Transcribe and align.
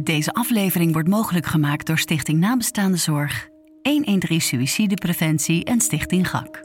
Deze 0.00 0.32
aflevering 0.32 0.92
wordt 0.92 1.08
mogelijk 1.08 1.46
gemaakt 1.46 1.86
door 1.86 1.98
Stichting 1.98 2.40
Nabestaande 2.40 2.96
Zorg, 2.96 3.48
113 3.82 4.40
Suïcidepreventie 4.40 5.64
en 5.64 5.80
Stichting 5.80 6.28
GAK. 6.28 6.62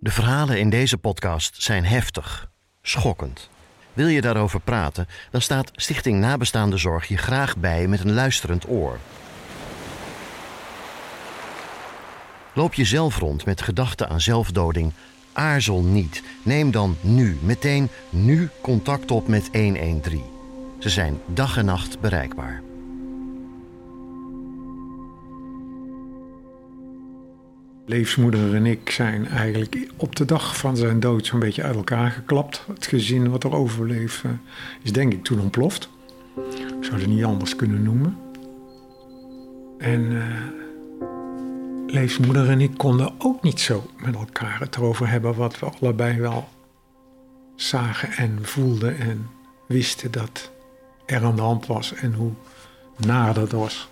De 0.00 0.10
verhalen 0.10 0.58
in 0.58 0.70
deze 0.70 0.98
podcast 0.98 1.62
zijn 1.62 1.84
heftig, 1.84 2.50
schokkend. 2.82 3.50
Wil 3.92 4.06
je 4.06 4.20
daarover 4.20 4.60
praten, 4.60 5.06
dan 5.30 5.40
staat 5.40 5.70
Stichting 5.74 6.20
Nabestaande 6.20 6.76
Zorg 6.76 7.08
je 7.08 7.16
graag 7.16 7.56
bij 7.56 7.86
met 7.86 8.00
een 8.00 8.12
luisterend 8.12 8.68
oor. 8.68 8.98
Loop 12.54 12.74
je 12.74 12.84
zelf 12.84 13.18
rond 13.18 13.44
met 13.44 13.62
gedachten 13.62 14.08
aan 14.08 14.20
zelfdoding? 14.20 14.92
Aarzel 15.36 15.82
niet. 15.82 16.22
Neem 16.42 16.70
dan 16.70 16.96
nu, 17.00 17.36
meteen 17.42 17.88
nu 18.10 18.48
contact 18.60 19.10
op 19.10 19.28
met 19.28 19.48
113. 19.52 20.22
Ze 20.78 20.88
zijn 20.88 21.18
dag 21.26 21.56
en 21.56 21.64
nacht 21.64 22.00
bereikbaar. 22.00 22.62
Leefsmoeder 27.86 28.54
en 28.54 28.66
ik 28.66 28.90
zijn 28.90 29.26
eigenlijk 29.26 29.88
op 29.96 30.16
de 30.16 30.24
dag 30.24 30.56
van 30.56 30.76
zijn 30.76 31.00
dood 31.00 31.26
zo'n 31.26 31.38
beetje 31.40 31.62
uit 31.62 31.76
elkaar 31.76 32.10
geklapt. 32.10 32.64
Het 32.74 32.86
gezin 32.86 33.30
wat 33.30 33.44
er 33.44 33.54
overleeft 33.54 34.24
eh, 34.24 34.30
is 34.82 34.92
denk 34.92 35.12
ik 35.12 35.24
toen 35.24 35.40
ontploft. 35.40 35.88
Ik 36.78 36.84
zou 36.84 37.00
het 37.00 37.06
niet 37.06 37.24
anders 37.24 37.56
kunnen 37.56 37.82
noemen. 37.82 38.16
En 39.78 40.00
uh, 40.00 40.24
leefsmoeder 41.86 42.50
en 42.50 42.60
ik 42.60 42.76
konden 42.76 43.14
ook 43.18 43.42
niet 43.42 43.60
zo 43.60 43.84
met 43.96 44.14
elkaar 44.14 44.60
het 44.60 44.76
erover 44.76 45.08
hebben 45.08 45.34
wat 45.34 45.58
we 45.58 45.66
allebei 45.80 46.20
wel 46.20 46.48
zagen 47.54 48.12
en 48.12 48.38
voelden 48.42 48.98
en 48.98 49.30
wisten 49.66 50.10
dat 50.10 50.50
er 51.06 51.24
aan 51.24 51.36
de 51.36 51.42
hand 51.42 51.66
was 51.66 51.94
en 51.94 52.14
hoe 52.14 52.32
naar 52.96 53.34
dat 53.34 53.50
was. 53.50 53.88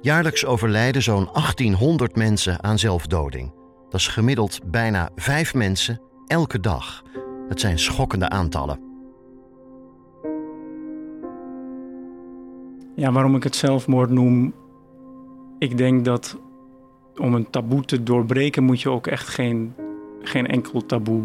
Jaarlijks 0.00 0.44
overlijden 0.44 1.02
zo'n 1.02 1.28
1800 1.32 2.16
mensen 2.16 2.62
aan 2.62 2.78
zelfdoding. 2.78 3.52
Dat 3.90 4.00
is 4.00 4.08
gemiddeld 4.08 4.60
bijna 4.64 5.10
vijf 5.16 5.54
mensen 5.54 6.00
elke 6.26 6.60
dag. 6.60 7.02
Het 7.48 7.60
zijn 7.60 7.78
schokkende 7.78 8.28
aantallen. 8.28 8.85
Ja, 12.96 13.12
waarom 13.12 13.36
ik 13.36 13.42
het 13.42 13.56
zelfmoord 13.56 14.10
noem. 14.10 14.54
Ik 15.58 15.76
denk 15.76 16.04
dat 16.04 16.38
om 17.16 17.34
een 17.34 17.50
taboe 17.50 17.84
te 17.84 18.02
doorbreken 18.02 18.64
moet 18.64 18.80
je 18.80 18.90
ook 18.90 19.06
echt 19.06 19.28
geen, 19.28 19.74
geen 20.20 20.46
enkel 20.46 20.86
taboe 20.86 21.22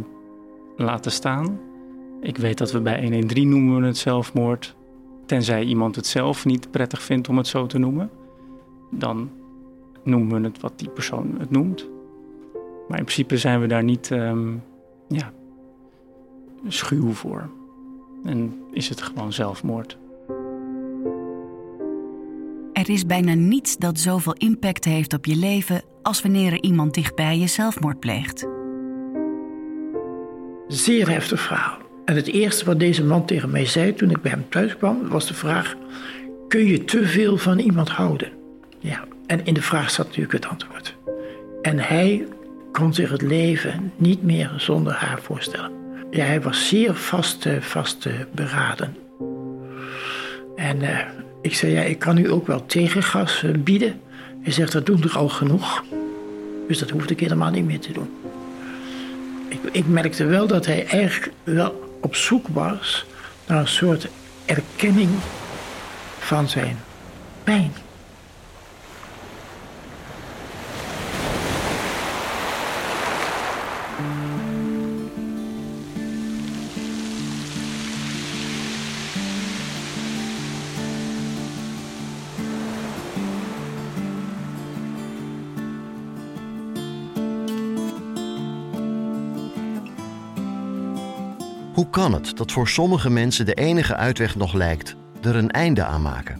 laten 0.77 1.11
staan. 1.11 1.59
Ik 2.21 2.37
weet 2.37 2.57
dat 2.57 2.71
we 2.71 2.81
bij 2.81 3.01
113 3.01 3.49
noemen 3.49 3.81
we 3.81 3.87
het 3.87 3.97
zelfmoord. 3.97 4.75
Tenzij 5.25 5.63
iemand 5.63 5.95
het 5.95 6.07
zelf 6.07 6.45
niet 6.45 6.71
prettig 6.71 7.01
vindt 7.01 7.29
om 7.29 7.37
het 7.37 7.47
zo 7.47 7.65
te 7.65 7.77
noemen 7.77 8.09
dan 8.91 9.29
noemen 10.03 10.41
we 10.41 10.47
het 10.47 10.59
wat 10.59 10.73
die 10.75 10.89
persoon 10.89 11.35
het 11.39 11.51
noemt. 11.51 11.89
Maar 12.87 12.97
in 12.97 13.05
principe 13.05 13.37
zijn 13.37 13.61
we 13.61 13.67
daar 13.67 13.83
niet 13.83 14.09
um, 14.09 14.63
ja, 15.07 15.31
schuw 16.67 17.11
voor. 17.11 17.49
En 18.23 18.63
is 18.71 18.89
het 18.89 19.01
gewoon 19.01 19.33
zelfmoord. 19.33 19.97
Er 22.81 22.89
is 22.89 23.05
bijna 23.05 23.33
niets 23.33 23.77
dat 23.77 23.99
zoveel 23.99 24.33
impact 24.33 24.85
heeft 24.85 25.13
op 25.13 25.25
je 25.25 25.35
leven 25.35 25.81
als 26.01 26.21
wanneer 26.21 26.51
er 26.51 26.61
iemand 26.61 26.93
dichtbij 26.93 27.37
je 27.37 27.47
zelfmoord 27.47 27.99
pleegt. 27.99 28.47
Zeer 30.67 31.09
heftig 31.09 31.41
verhaal. 31.41 31.77
En 32.05 32.15
het 32.15 32.27
eerste 32.27 32.65
wat 32.65 32.79
deze 32.79 33.03
man 33.03 33.25
tegen 33.25 33.51
mij 33.51 33.65
zei 33.65 33.93
toen 33.93 34.09
ik 34.09 34.21
bij 34.21 34.31
hem 34.31 34.45
thuis 34.49 34.77
kwam, 34.77 35.07
was 35.07 35.27
de 35.27 35.33
vraag: 35.33 35.75
kun 36.47 36.65
je 36.65 36.83
te 36.83 37.05
veel 37.05 37.37
van 37.37 37.59
iemand 37.59 37.89
houden? 37.89 38.31
Ja, 38.79 39.03
en 39.25 39.45
in 39.45 39.53
de 39.53 39.61
vraag 39.61 39.91
zat 39.91 40.05
natuurlijk 40.05 40.33
het 40.33 40.47
antwoord. 40.47 40.95
En 41.61 41.79
hij 41.79 42.27
kon 42.71 42.93
zich 42.93 43.09
het 43.09 43.21
leven 43.21 43.91
niet 43.95 44.23
meer 44.23 44.53
zonder 44.57 44.93
haar 44.93 45.21
voorstellen. 45.21 45.71
Ja, 46.11 46.25
hij 46.25 46.41
was 46.41 46.67
zeer 46.67 46.95
vast, 46.95 47.47
vast 47.59 48.07
beraden. 48.31 48.95
En 50.55 50.81
uh, 50.81 50.99
ik 51.41 51.55
zei, 51.55 51.71
ja, 51.71 51.81
ik 51.81 51.99
kan 51.99 52.17
u 52.17 52.31
ook 52.31 52.47
wel 52.47 52.65
tegengas 52.65 53.43
uh, 53.43 53.57
bieden. 53.57 54.01
Hij 54.41 54.51
zegt, 54.51 54.71
dat 54.71 54.85
doen 54.85 55.03
er 55.03 55.17
al 55.17 55.29
genoeg. 55.29 55.83
Dus 56.67 56.79
dat 56.79 56.89
hoefde 56.89 57.13
ik 57.13 57.19
helemaal 57.19 57.51
niet 57.51 57.65
meer 57.65 57.79
te 57.79 57.91
doen. 57.91 58.09
Ik, 59.47 59.59
ik 59.71 59.87
merkte 59.87 60.25
wel 60.25 60.47
dat 60.47 60.65
hij 60.65 60.85
eigenlijk 60.85 61.33
wel 61.43 61.97
op 62.01 62.15
zoek 62.15 62.47
was 62.47 63.05
naar 63.47 63.59
een 63.59 63.67
soort 63.67 64.07
erkenning 64.45 65.09
van 66.19 66.49
zijn 66.49 66.77
pijn. 67.43 67.71
Hoe 91.73 91.89
kan 91.89 92.13
het 92.13 92.37
dat 92.37 92.51
voor 92.51 92.67
sommige 92.67 93.09
mensen 93.09 93.45
de 93.45 93.53
enige 93.53 93.95
uitweg 93.95 94.35
nog 94.35 94.53
lijkt 94.53 94.95
er 95.21 95.35
een 95.35 95.51
einde 95.51 95.83
aan 95.83 96.01
maken? 96.01 96.39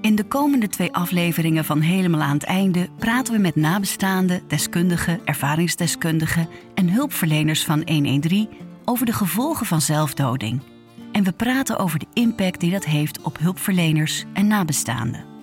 In 0.00 0.14
de 0.14 0.24
komende 0.24 0.68
twee 0.68 0.92
afleveringen 0.92 1.64
van 1.64 1.80
Helemaal 1.80 2.20
aan 2.20 2.34
het 2.34 2.44
einde 2.44 2.88
praten 2.98 3.34
we 3.34 3.40
met 3.40 3.56
nabestaanden, 3.56 4.42
deskundigen, 4.48 5.20
ervaringsdeskundigen 5.24 6.48
en 6.74 6.88
hulpverleners 6.88 7.64
van 7.64 7.82
113 7.86 8.48
over 8.84 9.06
de 9.06 9.12
gevolgen 9.12 9.66
van 9.66 9.80
zelfdoding. 9.80 10.60
En 11.12 11.24
we 11.24 11.32
praten 11.32 11.78
over 11.78 11.98
de 11.98 12.06
impact 12.12 12.60
die 12.60 12.70
dat 12.70 12.84
heeft 12.84 13.22
op 13.22 13.38
hulpverleners 13.38 14.24
en 14.32 14.46
nabestaanden. 14.46 15.33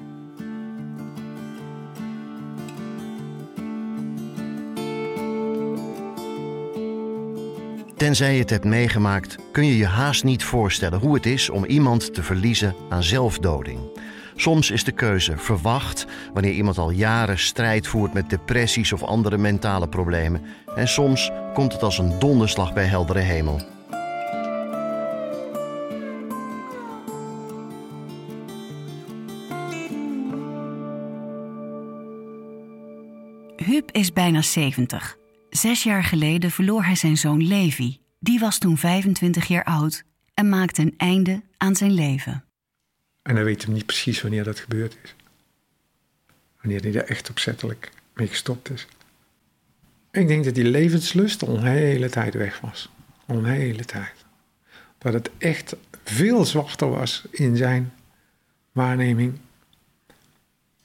Tenzij 8.02 8.34
je 8.34 8.40
het 8.40 8.50
hebt 8.50 8.66
meegemaakt, 8.66 9.36
kun 9.52 9.66
je 9.66 9.78
je 9.78 9.86
haast 9.86 10.24
niet 10.24 10.44
voorstellen 10.44 11.00
hoe 11.00 11.14
het 11.14 11.26
is 11.26 11.50
om 11.50 11.66
iemand 11.66 12.14
te 12.14 12.24
verliezen 12.24 12.76
aan 12.90 13.04
zelfdoding. 13.04 13.80
Soms 14.36 14.72
is 14.72 14.84
de 14.84 14.92
keuze 14.92 15.38
verwacht 15.38 16.06
wanneer 16.34 16.52
iemand 16.52 16.78
al 16.78 16.90
jaren 16.90 17.40
strijd 17.40 17.88
voert 17.88 18.14
met 18.14 18.30
depressies 18.30 18.94
of 18.94 19.04
andere 19.04 19.38
mentale 19.38 19.88
problemen. 19.88 20.42
En 20.76 20.88
soms 20.88 21.32
komt 21.54 21.74
het 21.74 21.84
als 21.84 21.98
een 21.98 22.20
donderslag 22.20 22.74
bij 22.74 22.86
heldere 22.86 23.20
hemel. 23.20 23.62
Huub 33.56 33.92
is 33.92 34.14
bijna 34.14 34.42
70. 34.42 35.20
Zes 35.52 35.84
jaar 35.84 36.04
geleden 36.04 36.52
verloor 36.52 36.84
hij 36.84 36.96
zijn 36.96 37.18
zoon 37.18 37.48
Levi. 37.48 37.98
Die 38.20 38.40
was 38.40 38.58
toen 38.58 38.78
25 38.78 39.48
jaar 39.48 39.64
oud 39.64 40.04
en 40.34 40.50
maakte 40.50 40.82
een 40.82 40.94
einde 40.98 41.42
aan 41.58 41.76
zijn 41.76 41.92
leven. 41.92 42.44
En 43.22 43.36
hij 43.36 43.44
weet 43.44 43.64
hem 43.64 43.74
niet 43.74 43.86
precies 43.86 44.22
wanneer 44.22 44.44
dat 44.44 44.60
gebeurd 44.60 44.98
is. 45.04 45.16
Wanneer 46.62 46.82
hij 46.82 46.94
er 46.94 47.10
echt 47.10 47.30
opzettelijk 47.30 47.92
mee 48.14 48.28
gestopt 48.28 48.70
is. 48.70 48.88
Ik 50.12 50.28
denk 50.28 50.44
dat 50.44 50.56
die 50.56 50.64
levenslust 50.64 51.44
al 51.44 51.58
een 51.58 51.64
hele 51.64 52.10
tijd 52.10 52.34
weg 52.34 52.60
was. 52.60 52.90
Al 53.26 53.38
een 53.38 53.46
hele 53.46 53.86
tijd. 53.86 54.26
Dat 54.98 55.14
het 55.14 55.30
echt 55.38 55.76
veel 56.04 56.46
zwarter 56.46 56.90
was 56.90 57.24
in 57.32 57.58
zijn 57.58 57.94
waarneming 58.72 59.40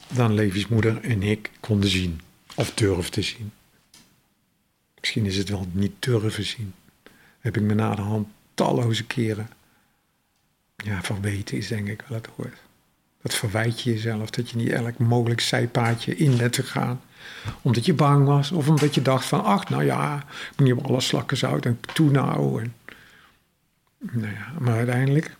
dan 0.09 0.35
Levi's 0.35 0.67
moeder 0.67 1.01
en 1.01 1.23
ik 1.23 1.51
konden 1.61 1.91
zien. 1.91 2.21
Of 2.55 2.75
durfden 2.75 3.25
zien. 3.25 3.53
Misschien 5.07 5.27
is 5.27 5.37
het 5.37 5.49
wel 5.49 5.67
niet 5.73 5.93
durven 5.99 6.45
zien. 6.45 6.75
Heb 7.41 7.57
ik 7.57 7.63
me 7.63 7.75
na 7.75 7.95
de 7.95 8.03
hand 8.03 8.29
talloze 8.55 9.05
keren. 9.05 9.49
Ja, 10.77 11.03
verweten 11.03 11.57
is 11.57 11.69
denk 11.69 11.89
ik 11.89 12.05
wel 12.09 12.19
het 12.19 12.29
woord. 12.37 12.59
Dat 13.23 13.35
verwijt 13.35 13.81
je 13.81 13.93
jezelf, 13.93 14.31
dat 14.31 14.51
je 14.51 14.57
niet 14.57 14.69
elk 14.69 14.99
mogelijk 14.99 15.41
zijpaadje 15.41 16.17
in 16.17 16.37
bent 16.37 16.53
te 16.53 16.63
gaan. 16.63 17.01
Omdat 17.63 17.85
je 17.85 17.95
bang 17.95 18.27
was, 18.27 18.53
of 18.53 18.69
omdat 18.69 18.95
je 18.95 19.03
dacht 19.03 19.25
van, 19.25 19.45
ach, 19.45 19.69
nou 19.69 19.85
ja, 19.85 20.17
ik 20.51 20.59
moet 20.59 20.69
niet 20.69 20.77
op 20.77 20.87
alle 20.87 21.01
slakken 21.01 21.37
zout 21.37 21.65
en 21.65 21.81
toenauw. 21.93 22.59
En, 22.59 22.75
nou 23.99 24.33
ja, 24.33 24.53
maar 24.59 24.77
uiteindelijk, 24.77 25.37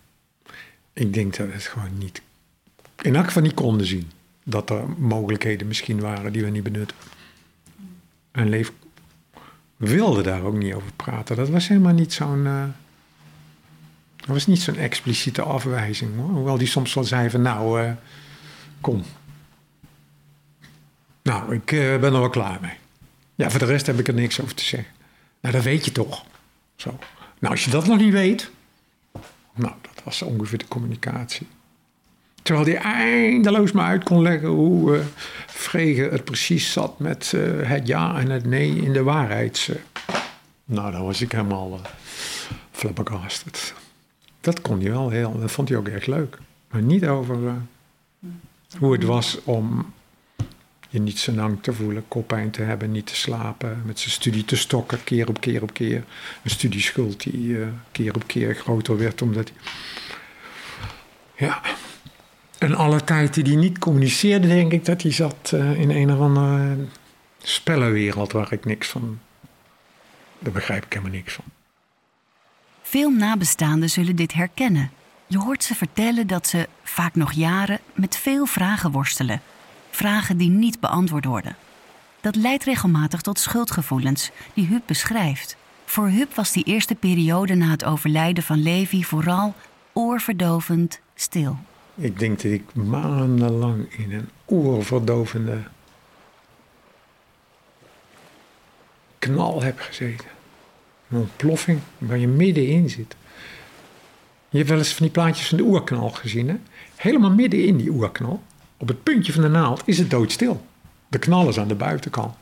ik 0.93 1.15
denk 1.15 1.37
dat 1.37 1.47
we 1.47 1.53
het 1.53 1.67
gewoon 1.67 1.99
niet, 1.99 2.23
in 3.03 3.17
elk 3.17 3.25
geval 3.25 3.43
niet 3.43 3.55
konden 3.55 3.87
zien. 3.87 4.11
Dat 4.45 4.71
er 4.71 4.89
mogelijkheden 4.99 5.67
misschien 5.67 6.01
waren 6.01 6.33
die 6.33 6.45
we 6.45 6.51
niet 6.51 6.63
benutten. 6.63 6.97
En 8.31 8.49
leef 8.49 8.73
wilde 9.77 10.23
daar 10.23 10.43
ook 10.43 10.57
niet 10.57 10.75
over 10.75 10.93
praten. 10.97 11.37
Dat 11.37 11.49
was 11.49 11.69
helemaal 11.69 11.93
niet 11.93 12.13
zo'n. 12.13 12.47
eh, 12.47 12.65
dat 14.17 14.27
was 14.29 14.47
niet 14.47 14.61
zo'n 14.61 14.77
expliciete 14.77 15.43
afwijzing. 15.43 16.11
Hoewel 16.17 16.59
die 16.59 16.67
soms 16.67 16.95
wel 16.95 17.05
zei 17.05 17.31
van 17.31 17.43
nou, 17.43 17.83
eh, 17.83 17.93
kom. 18.81 19.03
Nou, 21.23 21.55
ik 21.55 21.73
eh, 21.73 21.79
ben 21.79 22.13
er 22.15 22.21
wel 22.21 22.31
klaar 22.31 22.59
mee. 22.61 22.75
Ja, 23.35 23.51
voor 23.51 23.59
de 23.59 23.65
rest 23.67 23.87
heb 23.87 23.99
ik 23.99 24.09
er 24.09 24.15
niks 24.15 24.41
over 24.41 24.55
te 24.55 24.65
zeggen. 24.65 24.93
Nou, 25.41 25.55
dat 25.55 25.65
weet 25.65 25.85
je 25.85 25.93
toch. 25.93 26.25
Zo. 26.77 26.99
Nou, 27.39 27.55
als 27.55 27.65
je 27.65 27.71
dat 27.71 27.87
nog 27.87 27.99
niet 27.99 28.13
weet. 28.13 28.51
Nou, 29.55 29.75
dat 29.83 30.05
was 30.05 30.23
ongeveer 30.23 30.59
de 30.59 30.69
communicatie. 30.69 31.47
Terwijl 32.47 32.67
hij 32.67 32.93
eindeloos 32.93 33.73
maar 33.73 33.87
uit 33.87 34.05
kon 34.05 34.23
leggen 34.23 34.49
hoe 34.49 34.97
eh 34.97 35.05
Frege 35.47 36.03
het 36.03 36.25
precies 36.25 36.73
zat 36.73 36.99
met 36.99 37.33
eh, 37.35 37.43
het 37.69 37.87
ja 37.87 38.19
en 38.19 38.31
het 38.31 38.45
nee 38.47 38.77
in 38.77 38.93
de 38.93 39.03
waarheid. 39.03 39.71
Nou, 40.65 40.93
dan 40.93 41.05
was 41.05 41.21
ik 41.21 41.33
helemaal 41.33 41.73
uh, 41.73 41.91
flabbergasted. 42.71 43.75
Dat 44.41 44.61
kon 44.61 44.81
hij 44.81 44.91
wel 44.91 45.11
heel, 45.11 45.39
dat 45.41 45.51
vond 45.51 45.69
hij 45.69 45.79
ook 45.79 45.89
echt 45.89 46.07
leuk. 46.07 46.39
Maar 46.71 46.83
niet 46.83 47.07
over 47.07 47.47
eh, 47.47 47.55
hoe 48.79 48.93
het 48.93 49.05
was 49.05 49.39
om 49.45 49.93
je 50.89 51.01
niet 51.01 51.19
zo 51.19 51.33
lang 51.33 51.63
te 51.63 51.73
voelen, 51.73 52.05
koppijn 52.09 52.51
te 52.51 52.63
hebben, 52.63 52.93
niet 52.93 53.07
te 53.07 53.17
slapen, 53.17 53.83
met 53.85 53.99
zijn 53.99 54.11
studie 54.11 54.45
te 54.45 54.57
stokken, 54.57 55.05
keer 55.05 55.29
op 55.29 55.41
keer 55.41 55.63
op 55.63 55.73
keer. 55.73 56.05
Een 56.43 56.51
studieschuld 56.51 57.23
die 57.23 57.61
eh, 57.61 57.67
keer 57.93 58.15
op 58.15 58.27
keer 58.27 58.55
groter 58.55 58.99
werd, 58.99 59.23
omdat 59.23 59.51
hij... 59.55 59.73
Ja, 61.47 61.63
en 62.59 62.75
alle 62.75 63.05
tijd 63.05 63.35
die 63.35 63.45
hij 63.45 63.55
niet 63.55 63.79
communiceerde, 63.79 64.49
denk 64.49 64.73
ik 64.73 64.85
dat 64.85 65.03
hij 65.03 65.13
zat 65.13 65.51
eh, 65.53 65.81
in 65.81 65.91
een 65.91 66.13
of 66.13 66.19
andere 66.19 66.77
spellenwereld 67.43 68.33
waar 68.33 68.53
ik 68.53 68.65
niks 68.65 68.89
van. 68.89 69.19
Daar 70.39 70.53
begrijp 70.53 70.85
ik 70.85 70.93
helemaal 70.93 71.15
niks 71.15 71.35
van. 71.35 71.45
Veel 72.83 73.11
nabestaanden 73.11 73.91
zullen 73.91 74.17
dit 74.17 74.33
herkennen. 74.33 74.91
Je 75.27 75.39
hoort 75.39 75.65
ze 75.65 75.75
vertellen 75.75 76.27
dat 76.27 76.47
ze, 76.47 76.69
vaak 76.83 77.15
nog 77.15 77.33
jaren, 77.33 77.81
met 77.95 78.17
veel 78.17 78.47
vragen 78.47 78.91
worstelen. 78.91 79.41
Vragen 79.91 80.37
die 80.37 80.51
niet 80.51 80.81
beantwoord 80.81 81.25
worden. 81.25 81.57
Dat 82.21 82.37
leidt 82.37 82.65
regelmatig 82.65 83.21
tot 83.21 83.39
schuldgevoelens, 83.39 84.31
die 84.55 84.67
Huub 84.67 84.83
beschrijft. 84.87 85.57
Voor 85.85 86.09
Huub 86.09 86.35
was 86.35 86.53
die 86.53 86.65
eerste 86.65 86.95
periode 86.95 87.55
na 87.55 87.71
het 87.71 87.85
overlijden 87.85 88.45
van 88.45 88.63
Levi 88.63 89.05
vooral 89.05 89.55
oorverdovend 89.93 91.01
stil. 91.15 91.59
Ik 91.99 92.19
denk 92.19 92.43
dat 92.43 92.53
ik 92.53 92.75
maandenlang 92.75 93.99
in 93.99 94.13
een 94.13 94.29
oorverdovende 94.45 95.63
knal 99.19 99.63
heb 99.63 99.81
gezeten. 99.81 100.29
Een 101.09 101.19
ontploffing 101.19 101.81
waar 101.99 102.19
je 102.19 102.29
middenin 102.29 102.91
zit. 102.91 103.17
Je 104.49 104.57
hebt 104.59 104.69
wel 104.69 104.79
eens 104.79 104.95
van 104.95 105.07
die 105.07 105.15
plaatjes 105.15 105.49
van 105.49 105.59
de 105.59 105.65
oerknal 105.65 106.11
gezien, 106.11 106.49
hè? 106.49 106.57
Helemaal 106.97 107.31
midden 107.31 107.65
in 107.65 107.77
die 107.77 107.91
oerknal, 107.91 108.43
op 108.77 108.89
het 108.89 109.03
puntje 109.03 109.33
van 109.33 109.43
de 109.43 109.49
naald, 109.49 109.83
is 109.85 109.99
het 109.99 110.11
doodstil. 110.11 110.67
De 111.09 111.19
knal 111.19 111.49
is 111.49 111.59
aan 111.59 111.69
de 111.69 111.75
buitenkant. 111.75 112.35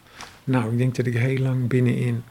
Nou, 0.44 0.72
ik 0.72 0.78
denk 0.78 0.94
dat 0.94 1.06
ik 1.06 1.14
heel 1.14 1.38
lang 1.38 1.68
binnenin 1.68 2.22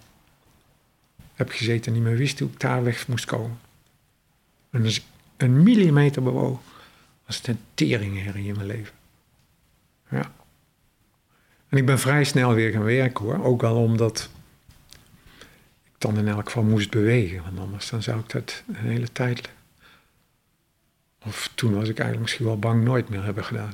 heb 1.33 1.49
gezeten 1.49 1.85
en 1.85 1.93
niet 1.93 2.07
meer 2.07 2.17
wist 2.17 2.39
hoe 2.39 2.49
ik 2.49 2.59
daar 2.59 2.83
weg 2.83 3.07
moest 3.07 3.25
komen. 3.25 3.59
En 4.69 4.83
als 4.83 4.97
ik 4.97 5.03
een 5.37 5.63
millimeter 5.63 6.23
bewoog, 6.23 6.72
was 7.25 7.37
het 7.37 7.47
een 7.47 7.59
teringherrie 7.73 8.47
in 8.47 8.55
mijn 8.55 8.67
leven. 8.67 8.93
Ja. 10.09 10.31
En 11.69 11.77
ik 11.77 11.85
ben 11.85 11.99
vrij 11.99 12.23
snel 12.23 12.53
weer 12.53 12.71
gaan 12.71 12.83
werken 12.83 13.25
hoor. 13.25 13.43
Ook 13.43 13.63
al 13.63 13.75
omdat 13.75 14.29
ik 15.83 15.93
dan 15.97 16.17
in 16.17 16.27
elk 16.27 16.45
geval 16.45 16.63
moest 16.63 16.89
bewegen. 16.89 17.43
Want 17.43 17.59
anders 17.59 17.89
dan 17.89 18.03
zou 18.03 18.19
ik 18.19 18.29
dat 18.29 18.63
een 18.67 18.75
hele 18.75 19.11
tijd... 19.11 19.49
Of 21.25 21.51
toen 21.55 21.73
was 21.73 21.89
ik 21.89 21.99
eigenlijk 21.99 22.19
misschien 22.21 22.45
wel 22.45 22.59
bang 22.59 22.83
nooit 22.83 23.09
meer 23.09 23.23
hebben 23.23 23.43
gedaan. 23.43 23.73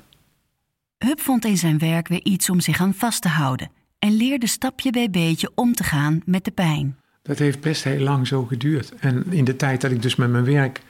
Huub 0.97 1.19
vond 1.19 1.45
in 1.45 1.57
zijn 1.57 1.77
werk 1.77 2.07
weer 2.07 2.23
iets 2.23 2.49
om 2.49 2.59
zich 2.59 2.81
aan 2.81 2.93
vast 2.93 3.21
te 3.21 3.27
houden 3.27 3.71
en 3.99 4.11
leerde 4.11 4.47
stapje 4.47 4.91
bij 4.91 5.09
beetje 5.09 5.51
om 5.55 5.73
te 5.73 5.83
gaan 5.83 6.21
met 6.25 6.45
de 6.45 6.51
pijn. 6.51 6.97
Dat 7.21 7.39
heeft 7.39 7.59
best 7.59 7.83
heel 7.83 7.99
lang 7.99 8.27
zo 8.27 8.45
geduurd. 8.45 8.93
En 8.95 9.31
in 9.31 9.43
de 9.43 9.55
tijd 9.55 9.81
dat 9.81 9.91
ik 9.91 10.01
dus 10.01 10.15
met 10.15 10.29
mijn 10.29 10.43
werk 10.43 10.81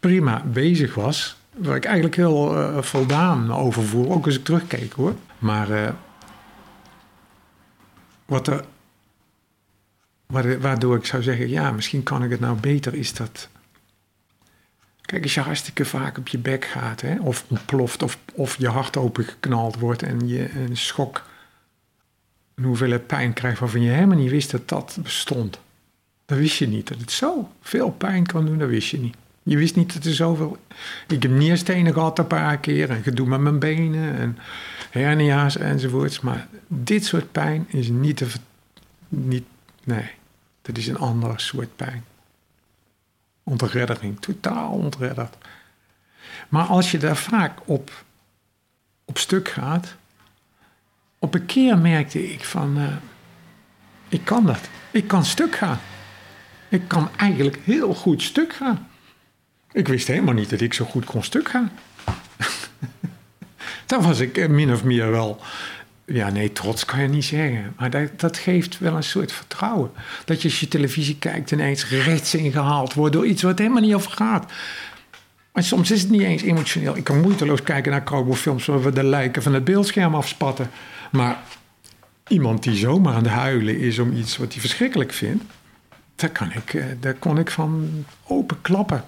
prima 0.00 0.44
bezig 0.44 0.94
was, 0.94 1.36
waar 1.56 1.76
ik 1.76 1.84
eigenlijk 1.84 2.16
heel 2.16 2.56
eh, 2.56 2.82
voldaan 2.82 3.52
over 3.52 3.82
voel, 3.82 4.12
ook 4.12 4.24
als 4.26 4.36
ik 4.36 4.44
terugkeek 4.44 4.92
hoor. 4.92 5.14
Maar 5.38 5.70
eh, 5.70 5.92
wat 8.26 8.46
er, 8.46 8.64
waar- 10.26 10.60
waardoor 10.60 10.96
ik 10.96 11.06
zou 11.06 11.22
zeggen, 11.22 11.48
ja, 11.48 11.70
misschien 11.70 12.02
kan 12.02 12.22
ik 12.24 12.30
het 12.30 12.40
nou 12.40 12.60
beter, 12.60 12.94
is 12.94 13.14
dat. 13.14 13.48
Kijk, 15.00 15.22
als 15.22 15.34
je 15.34 15.40
hartstikke 15.40 15.84
vaak 15.84 16.18
op 16.18 16.28
je 16.28 16.38
bek 16.38 16.64
gaat, 16.64 17.00
hè, 17.00 17.18
of 17.20 17.44
ontploft, 17.48 18.02
of, 18.02 18.18
of 18.34 18.58
je 18.58 18.68
hart 18.68 18.96
opengeknald 18.96 19.78
wordt 19.78 20.02
en 20.02 20.28
je 20.28 20.50
een 20.54 20.76
schok, 20.76 21.22
een 22.54 22.64
hoeveelheid 22.64 23.06
pijn 23.06 23.32
krijgt 23.32 23.58
waarvan 23.58 23.82
je 23.82 23.90
helemaal 23.90 24.16
niet 24.18 24.30
wist 24.30 24.50
dat 24.50 24.68
dat 24.68 24.98
bestond. 25.02 25.58
Dat 26.26 26.38
wist 26.38 26.56
je 26.58 26.68
niet. 26.68 26.88
Dat 26.88 27.00
het 27.00 27.10
zo 27.10 27.50
veel 27.60 27.90
pijn 27.90 28.26
kan 28.26 28.46
doen, 28.46 28.58
dat 28.58 28.68
wist 28.68 28.88
je 28.90 29.00
niet. 29.00 29.16
Je 29.48 29.56
wist 29.56 29.76
niet 29.76 29.92
dat 29.92 30.04
er 30.04 30.14
zoveel... 30.14 30.56
Ik 31.08 31.22
heb 31.22 31.32
nierstenen 31.32 31.92
gehad 31.92 32.18
een 32.18 32.26
paar 32.26 32.58
keer 32.58 32.90
en 32.90 33.02
gedoe 33.02 33.26
met 33.26 33.40
mijn 33.40 33.58
benen 33.58 34.16
en 34.16 34.38
hernia's 34.90 35.56
enzovoorts. 35.56 36.20
Maar 36.20 36.48
dit 36.66 37.04
soort 37.04 37.32
pijn 37.32 37.64
is 37.68 37.88
niet 37.88 38.16
te... 38.16 38.26
Niet, 39.08 39.44
nee, 39.84 40.10
dat 40.62 40.76
is 40.76 40.86
een 40.86 40.98
ander 40.98 41.40
soort 41.40 41.76
pijn. 41.76 42.04
Ontreddering, 43.42 44.20
totaal 44.20 44.72
ontredderd. 44.72 45.36
Maar 46.48 46.64
als 46.64 46.90
je 46.90 46.98
daar 46.98 47.16
vaak 47.16 47.58
op, 47.64 48.04
op 49.04 49.18
stuk 49.18 49.48
gaat... 49.48 49.94
Op 51.18 51.34
een 51.34 51.46
keer 51.46 51.78
merkte 51.78 52.32
ik 52.32 52.44
van... 52.44 52.78
eh, 52.78 52.96
ik 54.08 54.24
kan 54.24 54.46
dat. 54.46 54.68
Ik 54.90 55.08
kan 55.08 55.24
stuk 55.24 55.54
gaan. 55.54 55.78
Ik 56.68 56.88
kan 56.88 57.08
eigenlijk 57.16 57.58
heel 57.64 57.94
goed 57.94 58.22
stuk 58.22 58.52
gaan. 58.52 58.88
Ik 59.76 59.88
wist 59.88 60.06
helemaal 60.06 60.34
niet 60.34 60.50
dat 60.50 60.60
ik 60.60 60.74
zo 60.74 60.84
goed 60.84 61.04
kon 61.04 61.22
stuk 61.22 61.48
gaan. 61.48 61.70
Daar 63.86 64.02
was 64.02 64.20
ik 64.20 64.38
eh, 64.38 64.48
min 64.48 64.72
of 64.72 64.84
meer 64.84 65.10
wel. 65.10 65.40
Ja, 66.04 66.30
nee, 66.30 66.52
trots 66.52 66.84
kan 66.84 67.02
je 67.02 67.08
niet 67.08 67.24
zeggen. 67.24 67.74
Maar 67.78 67.90
dat, 67.90 68.20
dat 68.20 68.36
geeft 68.36 68.78
wel 68.78 68.94
een 68.96 69.02
soort 69.02 69.32
vertrouwen. 69.32 69.90
Dat 70.24 70.42
je 70.42 70.48
als 70.48 70.60
je 70.60 70.68
televisie 70.68 71.16
kijkt 71.18 71.50
ineens 71.50 71.88
rechts 71.88 72.34
ingehaald 72.34 72.94
wordt 72.94 73.12
door 73.12 73.26
iets 73.26 73.42
wat 73.42 73.58
helemaal 73.58 73.82
niet 73.82 73.94
over 73.94 74.10
gaat. 74.10 74.52
Maar 75.52 75.62
soms 75.62 75.90
is 75.90 76.00
het 76.00 76.10
niet 76.10 76.22
eens 76.22 76.42
emotioneel. 76.42 76.96
Ik 76.96 77.04
kan 77.04 77.20
moeiteloos 77.20 77.62
kijken 77.62 77.92
naar 77.92 78.04
cowboyfilms 78.04 78.66
waar 78.66 78.82
we 78.82 78.92
de 78.92 79.04
lijken 79.04 79.42
van 79.42 79.54
het 79.54 79.64
beeldscherm 79.64 80.14
afspatten. 80.14 80.70
Maar 81.10 81.38
iemand 82.28 82.62
die 82.62 82.76
zomaar 82.76 83.14
aan 83.14 83.24
het 83.24 83.32
huilen 83.32 83.78
is 83.78 83.98
om 83.98 84.16
iets 84.16 84.36
wat 84.36 84.52
hij 84.52 84.60
verschrikkelijk 84.60 85.12
vindt, 85.12 85.44
daar, 86.14 86.30
kan 86.30 86.52
ik, 86.52 86.74
eh, 86.74 86.84
daar 87.00 87.14
kon 87.14 87.38
ik 87.38 87.50
van 87.50 88.04
open 88.26 88.60
klappen. 88.60 89.04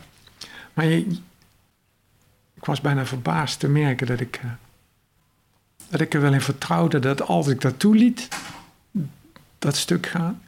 Maar 0.78 0.86
ik 0.86 2.64
was 2.64 2.80
bijna 2.80 3.06
verbaasd 3.06 3.60
te 3.60 3.68
merken 3.68 4.06
dat 4.06 4.20
ik, 4.20 4.40
eh, 4.42 4.50
dat 5.90 6.00
ik 6.00 6.14
er 6.14 6.20
wel 6.20 6.32
in 6.32 6.40
vertrouwde 6.40 6.98
dat 6.98 7.22
als 7.22 7.46
ik 7.46 7.60
dat 7.60 7.78
toeliet, 7.78 8.28
dat 9.58 9.76
stuk 9.76 10.06
gaan, 10.06 10.42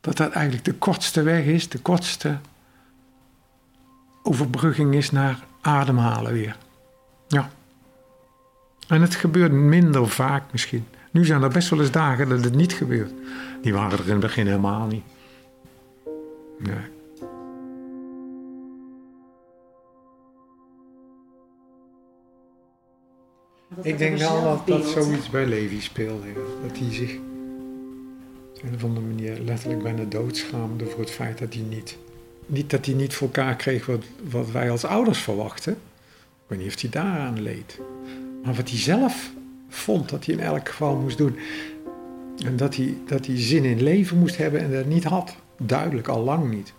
dat 0.00 0.16
dat 0.16 0.32
eigenlijk 0.32 0.64
de 0.64 0.74
kortste 0.74 1.22
weg 1.22 1.44
is, 1.44 1.68
de 1.68 1.78
kortste 1.78 2.38
overbrugging 4.22 4.94
is 4.94 5.10
naar 5.10 5.44
ademhalen 5.60 6.32
weer. 6.32 6.56
Ja. 7.28 7.50
En 8.88 9.00
het 9.00 9.14
gebeurt 9.14 9.52
minder 9.52 10.08
vaak 10.08 10.52
misschien. 10.52 10.86
Nu 11.10 11.24
zijn 11.24 11.42
er 11.42 11.50
best 11.50 11.68
wel 11.68 11.80
eens 11.80 11.90
dagen 11.90 12.28
dat 12.28 12.44
het 12.44 12.54
niet 12.54 12.72
gebeurt. 12.72 13.12
Die 13.62 13.72
waren 13.72 13.98
er 13.98 14.04
in 14.04 14.10
het 14.10 14.20
begin 14.20 14.46
helemaal 14.46 14.86
niet. 14.86 15.04
Nee. 16.58 16.95
Ik 23.82 23.98
denk 23.98 24.18
wel 24.18 24.42
dat, 24.42 24.66
dat 24.66 24.84
zoiets 24.84 25.30
bij 25.30 25.46
Levi 25.46 25.80
speelde. 25.80 26.26
Dat 26.62 26.78
hij 26.78 26.92
zich 26.92 27.16
op 28.54 28.62
een 28.62 28.74
of 28.74 28.84
andere 28.84 29.06
manier 29.06 29.38
letterlijk 29.40 29.82
bijna 29.82 30.04
doodschaamde 30.04 30.86
voor 30.86 31.00
het 31.00 31.10
feit 31.10 31.38
dat 31.38 31.54
hij 31.54 31.62
niet... 31.62 31.98
Niet 32.46 32.70
dat 32.70 32.86
hij 32.86 32.94
niet 32.94 33.14
voor 33.14 33.26
elkaar 33.26 33.56
kreeg 33.56 33.86
wat, 33.86 34.04
wat 34.30 34.50
wij 34.50 34.70
als 34.70 34.84
ouders 34.84 35.18
verwachten. 35.18 35.72
Ik 35.72 35.78
weet 36.46 36.58
niet 36.58 36.74
of 36.74 36.80
hij 36.80 36.90
daaraan 36.90 37.42
leed. 37.42 37.80
Maar 38.44 38.54
wat 38.54 38.68
hij 38.70 38.78
zelf 38.78 39.30
vond 39.68 40.08
dat 40.08 40.24
hij 40.26 40.34
in 40.34 40.40
elk 40.40 40.68
geval 40.68 40.96
moest 40.96 41.18
doen. 41.18 41.38
En 42.44 42.56
dat 42.56 42.76
hij, 42.76 42.96
dat 43.06 43.26
hij 43.26 43.40
zin 43.40 43.64
in 43.64 43.82
leven 43.82 44.18
moest 44.18 44.36
hebben 44.36 44.60
en 44.60 44.72
dat 44.72 44.86
niet 44.86 45.04
had. 45.04 45.36
Duidelijk, 45.58 46.08
al 46.08 46.22
lang 46.22 46.50
niet. 46.50 46.72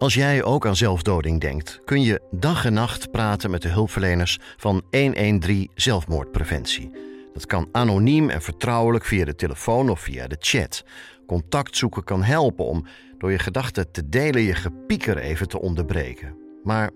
Als 0.00 0.14
jij 0.14 0.42
ook 0.42 0.66
aan 0.66 0.76
zelfdoding 0.76 1.40
denkt, 1.40 1.80
kun 1.84 2.02
je 2.02 2.20
dag 2.30 2.64
en 2.64 2.72
nacht 2.72 3.10
praten 3.10 3.50
met 3.50 3.62
de 3.62 3.68
hulpverleners 3.68 4.38
van 4.56 4.82
113 4.90 5.70
Zelfmoordpreventie. 5.74 6.90
Dat 7.32 7.46
kan 7.46 7.68
anoniem 7.72 8.30
en 8.30 8.42
vertrouwelijk 8.42 9.04
via 9.04 9.24
de 9.24 9.34
telefoon 9.34 9.90
of 9.90 10.00
via 10.00 10.26
de 10.26 10.36
chat. 10.38 10.84
Contact 11.26 11.76
zoeken 11.76 12.04
kan 12.04 12.22
helpen 12.22 12.64
om 12.64 12.86
door 13.18 13.30
je 13.30 13.38
gedachten 13.38 13.90
te 13.90 14.08
delen 14.08 14.42
je 14.42 14.54
gepieker 14.54 15.18
even 15.18 15.48
te 15.48 15.60
onderbreken. 15.60 16.36
Maar 16.64 16.90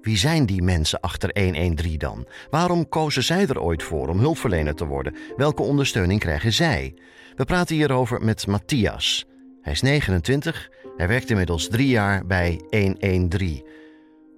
wie 0.00 0.16
zijn 0.16 0.46
die 0.46 0.62
mensen 0.62 1.00
achter 1.00 1.30
113 1.42 1.98
dan? 1.98 2.26
Waarom 2.50 2.88
kozen 2.88 3.22
zij 3.22 3.46
er 3.46 3.60
ooit 3.60 3.82
voor 3.82 4.08
om 4.08 4.18
hulpverlener 4.18 4.74
te 4.74 4.86
worden? 4.86 5.16
Welke 5.36 5.62
ondersteuning 5.62 6.20
krijgen 6.20 6.52
zij? 6.52 6.94
We 7.36 7.44
praten 7.44 7.76
hierover 7.76 8.24
met 8.24 8.46
Matthias. 8.46 9.24
Hij 9.62 9.72
is 9.72 9.82
29, 9.82 10.70
hij 10.96 11.08
werkt 11.08 11.30
inmiddels 11.30 11.68
drie 11.68 11.88
jaar 11.88 12.26
bij 12.26 12.60
113. 12.70 13.62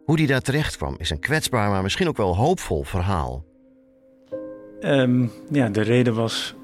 Hoe 0.05 0.17
hij 0.17 0.27
daar 0.27 0.41
terecht 0.41 0.77
kwam 0.77 0.95
is 0.99 1.11
een 1.11 1.19
kwetsbaar, 1.19 1.71
maar 1.71 1.83
misschien 1.83 2.09
ook 2.09 2.17
wel 2.17 2.37
hoopvol 2.37 2.83
verhaal. 2.83 3.45
Um, 4.81 5.31
ja, 5.51 5.69
de 5.69 5.81
reden 5.81 6.15
was 6.15 6.55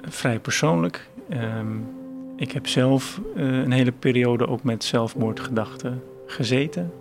vrij 0.00 0.38
persoonlijk. 0.38 1.08
Um, 1.30 1.86
ik 2.36 2.52
heb 2.52 2.66
zelf 2.66 3.20
uh, 3.36 3.44
een 3.44 3.72
hele 3.72 3.92
periode 3.92 4.46
ook 4.46 4.62
met 4.62 4.84
zelfmoordgedachten 4.84 6.02
gezeten. 6.26 6.92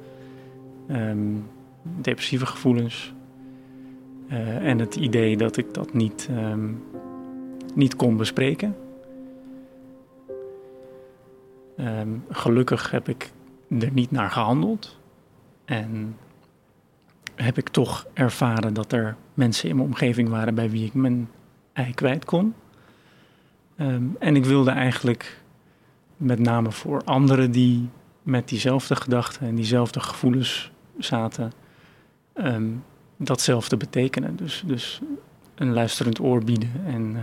Um, 0.92 1.48
depressieve 1.84 2.46
gevoelens. 2.46 3.14
Uh, 4.32 4.68
en 4.68 4.80
het 4.80 4.96
idee 4.96 5.38
dat 5.38 5.58
ik 5.58 5.74
dat 5.74 5.94
niet, 5.94 6.30
niet 7.74 7.96
kon 7.96 8.18
bespreken. 8.18 8.76
Gelukkig 12.30 12.92
heb 12.92 13.10
ik 13.10 13.32
er 13.80 13.92
niet 13.92 14.12
naar 14.12 14.32
gehandeld. 14.32 15.00
En 15.66 16.18
heb 17.36 17.58
ik 17.58 17.70
toch 17.70 18.06
ervaren 18.14 18.74
dat 18.74 18.92
er 18.92 19.16
mensen 19.34 19.70
in 19.70 19.76
mijn 19.76 19.88
omgeving 19.88 20.30
waren 20.30 20.56
bij 20.56 20.70
wie 20.70 20.86
ik 20.86 20.94
mijn 20.94 21.30
ei 21.74 21.94
kwijt 21.94 22.26
kon. 22.26 22.54
Um, 23.78 24.16
en 24.20 24.36
ik 24.36 24.46
wilde 24.46 24.72
eigenlijk 24.72 25.42
met 26.18 26.40
name 26.40 26.72
voor 26.72 27.02
anderen 27.04 27.52
die 27.52 27.90
met 28.22 28.48
diezelfde 28.48 28.96
gedachten 28.96 29.48
en 29.48 29.56
diezelfde 29.56 30.00
gevoelens 30.00 30.72
zaten, 30.98 31.52
um, 32.36 32.84
datzelfde 33.18 33.78
betekenen. 33.78 34.36
Dus, 34.36 34.64
dus 34.66 35.02
een 35.56 35.74
luisterend 35.74 36.20
oor 36.20 36.44
bieden 36.44 36.72
en 36.86 37.12
uh, 37.16 37.22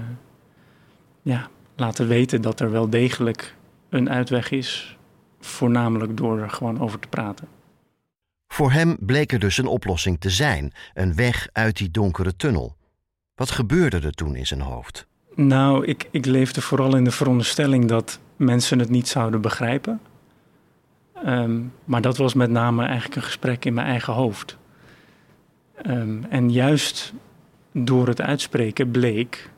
ja, 1.23 1.49
laten 1.77 2.09
weten 2.09 2.43
dat 2.43 2.61
er 2.61 2.71
wel 2.71 2.91
degelijk 2.91 3.57
een 3.93 4.11
uitweg 4.11 4.51
is, 4.51 4.97
voornamelijk 5.41 6.17
door 6.17 6.39
er 6.41 6.51
gewoon 6.51 6.81
over 6.81 6.99
te 6.99 7.09
praten. 7.09 7.49
Voor 8.47 8.73
hem 8.73 8.97
bleek 9.01 9.33
er 9.33 9.39
dus 9.39 9.59
een 9.59 9.67
oplossing 9.67 10.21
te 10.21 10.31
zijn, 10.31 10.73
een 10.95 11.15
weg 11.15 11.49
uit 11.53 11.77
die 11.77 11.91
donkere 11.91 12.37
tunnel. 12.37 12.77
Wat 13.35 13.51
gebeurde 13.51 14.01
er 14.01 14.13
toen 14.13 14.37
in 14.37 14.47
zijn 14.47 14.61
hoofd? 14.61 15.07
Nou, 15.35 15.85
ik, 15.87 16.09
ik 16.11 16.27
leefde 16.27 16.61
vooral 16.61 16.97
in 16.97 17.05
de 17.05 17.11
veronderstelling 17.11 17.89
dat 17.89 18.19
mensen 18.37 18.79
het 18.79 18.91
niet 18.91 19.09
zouden 19.09 19.41
begrijpen. 19.41 20.01
Um, 21.27 21.73
maar 21.85 22.01
dat 22.01 22.17
was 22.17 22.35
met 22.35 22.51
name 22.51 22.85
eigenlijk 22.85 23.17
een 23.17 23.23
gesprek 23.23 23.65
in 23.65 23.75
mijn 23.75 23.87
eigen 23.87 24.13
hoofd. 24.13 24.57
Um, 25.87 26.25
en 26.29 26.51
juist 26.51 27.13
door 27.73 28.07
het 28.07 28.21
uitspreken 28.21 28.91
bleek 28.91 29.51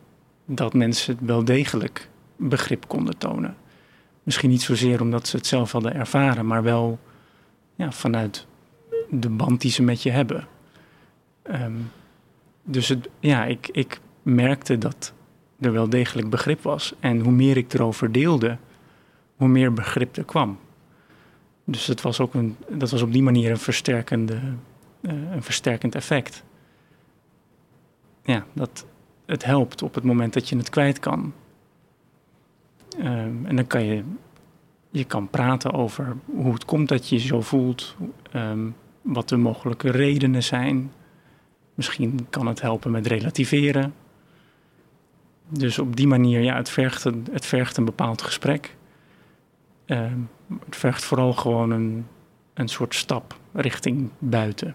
dat 0.46 0.74
mensen 0.74 1.14
het 1.16 1.26
wel 1.26 1.44
degelijk 1.44 2.08
begrip 2.36 2.88
konden 2.88 3.18
tonen. 3.18 3.56
Misschien 4.24 4.50
niet 4.50 4.62
zozeer 4.62 5.00
omdat 5.00 5.28
ze 5.28 5.36
het 5.36 5.46
zelf 5.46 5.72
hadden 5.72 5.94
ervaren, 5.94 6.46
maar 6.46 6.62
wel 6.62 6.98
ja, 7.74 7.92
vanuit 7.92 8.46
de 9.10 9.28
band 9.28 9.60
die 9.60 9.70
ze 9.70 9.82
met 9.82 10.02
je 10.02 10.10
hebben. 10.10 10.46
Um, 11.50 11.90
dus 12.62 12.88
het, 12.88 13.08
ja, 13.20 13.44
ik, 13.44 13.68
ik 13.72 14.00
merkte 14.22 14.78
dat 14.78 15.12
er 15.60 15.72
wel 15.72 15.88
degelijk 15.88 16.30
begrip 16.30 16.62
was. 16.62 16.94
En 17.00 17.20
hoe 17.20 17.32
meer 17.32 17.56
ik 17.56 17.72
erover 17.72 18.12
deelde, 18.12 18.56
hoe 19.36 19.48
meer 19.48 19.72
begrip 19.72 20.16
er 20.16 20.24
kwam. 20.24 20.58
Dus 21.64 21.86
het 21.86 22.00
was 22.00 22.20
ook 22.20 22.34
een, 22.34 22.56
dat 22.68 22.90
was 22.90 23.02
op 23.02 23.12
die 23.12 23.22
manier 23.22 23.50
een, 23.50 23.58
versterkende, 23.58 24.40
uh, 25.00 25.12
een 25.32 25.42
versterkend 25.42 25.94
effect. 25.94 26.44
Ja, 28.22 28.46
dat 28.52 28.86
het 29.26 29.44
helpt 29.44 29.82
op 29.82 29.94
het 29.94 30.04
moment 30.04 30.32
dat 30.32 30.48
je 30.48 30.56
het 30.56 30.70
kwijt 30.70 30.98
kan. 30.98 31.32
Um, 32.98 33.46
en 33.46 33.56
dan 33.56 33.66
kan 33.66 33.84
je, 33.84 34.02
je 34.90 35.04
kan 35.04 35.28
praten 35.28 35.72
over 35.72 36.16
hoe 36.24 36.52
het 36.52 36.64
komt 36.64 36.88
dat 36.88 37.08
je 37.08 37.14
je 37.14 37.26
zo 37.26 37.40
voelt. 37.40 37.96
Um, 38.34 38.74
wat 39.02 39.28
de 39.28 39.36
mogelijke 39.36 39.90
redenen 39.90 40.42
zijn. 40.42 40.92
Misschien 41.74 42.26
kan 42.30 42.46
het 42.46 42.60
helpen 42.60 42.90
met 42.90 43.06
relativeren. 43.06 43.94
Dus 45.48 45.78
op 45.78 45.96
die 45.96 46.06
manier, 46.06 46.40
ja, 46.40 46.56
het 46.56 46.70
vergt 46.70 47.04
een, 47.04 47.26
het 47.32 47.46
vergt 47.46 47.76
een 47.76 47.84
bepaald 47.84 48.22
gesprek. 48.22 48.76
Uh, 49.86 50.12
het 50.64 50.76
vergt 50.76 51.04
vooral 51.04 51.32
gewoon 51.32 51.70
een, 51.70 52.06
een 52.54 52.68
soort 52.68 52.94
stap 52.94 53.36
richting 53.52 54.10
buiten. 54.18 54.74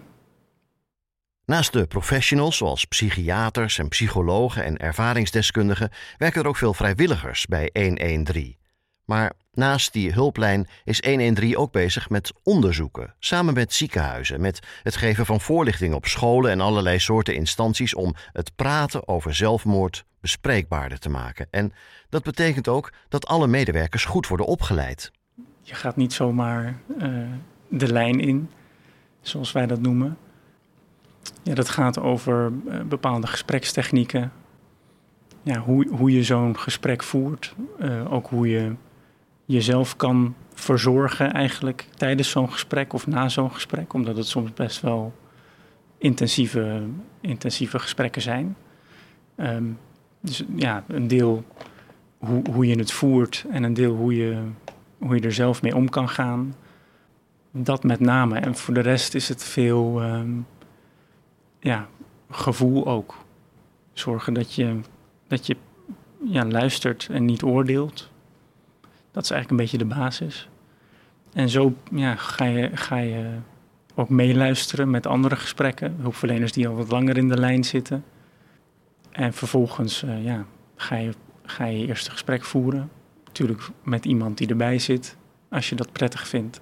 Naast 1.50 1.72
de 1.72 1.86
professionals 1.86 2.56
zoals 2.56 2.84
psychiaters 2.84 3.78
en 3.78 3.88
psychologen 3.88 4.64
en 4.64 4.76
ervaringsdeskundigen 4.76 5.90
werken 6.18 6.42
er 6.42 6.48
ook 6.48 6.56
veel 6.56 6.74
vrijwilligers 6.74 7.46
bij 7.46 7.70
113. 7.72 8.56
Maar 9.04 9.32
naast 9.52 9.92
die 9.92 10.12
hulplijn 10.12 10.68
is 10.84 11.02
113 11.04 11.56
ook 11.56 11.72
bezig 11.72 12.10
met 12.10 12.32
onderzoeken, 12.42 13.14
samen 13.18 13.54
met 13.54 13.72
ziekenhuizen, 13.72 14.40
met 14.40 14.60
het 14.82 14.96
geven 14.96 15.26
van 15.26 15.40
voorlichting 15.40 15.94
op 15.94 16.06
scholen 16.06 16.50
en 16.50 16.60
allerlei 16.60 16.98
soorten 16.98 17.34
instanties 17.34 17.94
om 17.94 18.14
het 18.32 18.56
praten 18.56 19.08
over 19.08 19.34
zelfmoord 19.34 20.04
bespreekbaarder 20.20 20.98
te 20.98 21.08
maken. 21.08 21.46
En 21.50 21.72
dat 22.08 22.22
betekent 22.22 22.68
ook 22.68 22.92
dat 23.08 23.26
alle 23.26 23.46
medewerkers 23.46 24.04
goed 24.04 24.26
worden 24.26 24.46
opgeleid. 24.46 25.12
Je 25.62 25.74
gaat 25.74 25.96
niet 25.96 26.12
zomaar 26.12 26.80
uh, 26.98 27.28
de 27.68 27.92
lijn 27.92 28.20
in, 28.20 28.50
zoals 29.20 29.52
wij 29.52 29.66
dat 29.66 29.80
noemen. 29.80 30.18
Ja, 31.42 31.54
dat 31.54 31.68
gaat 31.68 32.00
over 32.00 32.52
uh, 32.66 32.80
bepaalde 32.80 33.26
gesprekstechnieken. 33.26 34.32
Ja, 35.42 35.58
hoe, 35.58 35.88
hoe 35.88 36.12
je 36.12 36.22
zo'n 36.22 36.58
gesprek 36.58 37.02
voert. 37.02 37.54
Uh, 37.78 38.12
ook 38.12 38.26
hoe 38.26 38.48
je 38.48 38.74
jezelf 39.44 39.96
kan 39.96 40.34
verzorgen 40.54 41.32
eigenlijk 41.32 41.86
tijdens 41.96 42.30
zo'n 42.30 42.52
gesprek 42.52 42.92
of 42.92 43.06
na 43.06 43.28
zo'n 43.28 43.52
gesprek. 43.52 43.92
Omdat 43.92 44.16
het 44.16 44.26
soms 44.26 44.52
best 44.52 44.80
wel 44.80 45.12
intensieve, 45.98 46.82
intensieve 47.20 47.78
gesprekken 47.78 48.22
zijn. 48.22 48.56
Um, 49.36 49.78
dus 50.20 50.44
ja, 50.54 50.84
een 50.86 51.08
deel 51.08 51.44
hoe, 52.18 52.42
hoe 52.52 52.66
je 52.66 52.78
het 52.78 52.92
voert 52.92 53.44
en 53.50 53.62
een 53.62 53.74
deel 53.74 53.94
hoe 53.94 54.16
je, 54.16 54.42
hoe 54.98 55.14
je 55.14 55.22
er 55.22 55.32
zelf 55.32 55.62
mee 55.62 55.76
om 55.76 55.88
kan 55.88 56.08
gaan. 56.08 56.54
Dat 57.52 57.84
met 57.84 58.00
name. 58.00 58.38
En 58.38 58.54
voor 58.54 58.74
de 58.74 58.80
rest 58.80 59.14
is 59.14 59.28
het 59.28 59.44
veel 59.44 60.02
um, 60.02 60.46
ja, 61.60 61.88
gevoel 62.30 62.86
ook. 62.86 63.14
Zorgen 63.92 64.34
dat 64.34 64.54
je, 64.54 64.80
dat 65.26 65.46
je 65.46 65.56
ja, 66.24 66.44
luistert 66.44 67.08
en 67.10 67.24
niet 67.24 67.42
oordeelt. 67.42 68.10
Dat 69.10 69.22
is 69.24 69.30
eigenlijk 69.30 69.50
een 69.50 69.56
beetje 69.56 69.88
de 69.88 69.94
basis. 69.94 70.48
En 71.32 71.48
zo 71.48 71.74
ja, 71.92 72.14
ga, 72.14 72.44
je, 72.44 72.76
ga 72.76 72.96
je 72.96 73.38
ook 73.94 74.08
meeluisteren 74.08 74.90
met 74.90 75.06
andere 75.06 75.36
gesprekken. 75.36 75.96
Hulpverleners 76.00 76.52
die 76.52 76.68
al 76.68 76.74
wat 76.74 76.90
langer 76.90 77.16
in 77.16 77.28
de 77.28 77.38
lijn 77.38 77.64
zitten. 77.64 78.04
En 79.10 79.32
vervolgens 79.32 80.02
uh, 80.02 80.24
ja, 80.24 80.44
ga, 80.76 80.96
je, 80.96 81.12
ga 81.42 81.64
je 81.64 81.86
eerste 81.86 82.10
gesprek 82.10 82.44
voeren. 82.44 82.90
Natuurlijk 83.24 83.68
met 83.82 84.04
iemand 84.04 84.38
die 84.38 84.48
erbij 84.48 84.78
zit, 84.78 85.16
als 85.48 85.68
je 85.68 85.74
dat 85.74 85.92
prettig 85.92 86.28
vindt. 86.28 86.60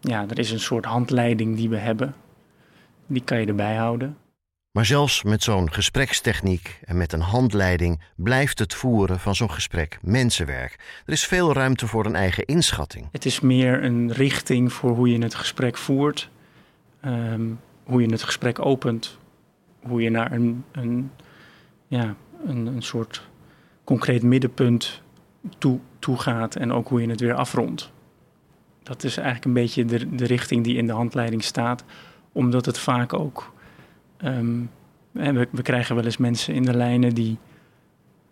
Ja, 0.00 0.26
er 0.28 0.38
is 0.38 0.50
een 0.50 0.60
soort 0.60 0.84
handleiding 0.84 1.56
die 1.56 1.68
we 1.68 1.76
hebben. 1.76 2.14
Die 3.06 3.24
kan 3.24 3.40
je 3.40 3.46
erbij 3.46 3.74
houden. 3.74 4.16
Maar 4.74 4.84
zelfs 4.84 5.22
met 5.22 5.42
zo'n 5.42 5.72
gesprekstechniek 5.72 6.80
en 6.84 6.96
met 6.96 7.12
een 7.12 7.20
handleiding 7.20 8.00
blijft 8.16 8.58
het 8.58 8.74
voeren 8.74 9.20
van 9.20 9.34
zo'n 9.34 9.50
gesprek 9.50 9.98
mensenwerk. 10.02 11.02
Er 11.06 11.12
is 11.12 11.26
veel 11.26 11.52
ruimte 11.52 11.86
voor 11.86 12.06
een 12.06 12.14
eigen 12.14 12.44
inschatting. 12.44 13.08
Het 13.12 13.24
is 13.24 13.40
meer 13.40 13.84
een 13.84 14.12
richting 14.12 14.72
voor 14.72 14.90
hoe 14.90 15.10
je 15.10 15.22
het 15.22 15.34
gesprek 15.34 15.76
voert, 15.76 16.30
um, 17.04 17.60
hoe 17.84 18.02
je 18.02 18.10
het 18.10 18.22
gesprek 18.22 18.58
opent, 18.58 19.18
hoe 19.82 20.02
je 20.02 20.10
naar 20.10 20.32
een, 20.32 20.64
een, 20.72 21.10
ja, 21.86 22.14
een, 22.46 22.66
een 22.66 22.82
soort 22.82 23.22
concreet 23.84 24.22
middenpunt 24.22 25.02
toe, 25.58 25.78
toe 25.98 26.18
gaat 26.18 26.56
en 26.56 26.72
ook 26.72 26.88
hoe 26.88 27.00
je 27.00 27.08
het 27.08 27.20
weer 27.20 27.34
afrondt. 27.34 27.92
Dat 28.82 29.04
is 29.04 29.16
eigenlijk 29.16 29.46
een 29.46 29.52
beetje 29.52 29.84
de, 29.84 30.14
de 30.14 30.26
richting 30.26 30.64
die 30.64 30.76
in 30.76 30.86
de 30.86 30.92
handleiding 30.92 31.44
staat, 31.44 31.84
omdat 32.34 32.66
het 32.66 32.78
vaak 32.78 33.12
ook 33.12 33.52
Um, 34.24 34.70
we, 35.10 35.48
we, 35.50 35.62
krijgen 35.62 35.94
wel 35.94 36.04
eens 36.04 36.16
mensen 36.16 36.54
in 36.54 36.62
de 36.62 36.76
lijnen 36.76 37.14
die 37.14 37.38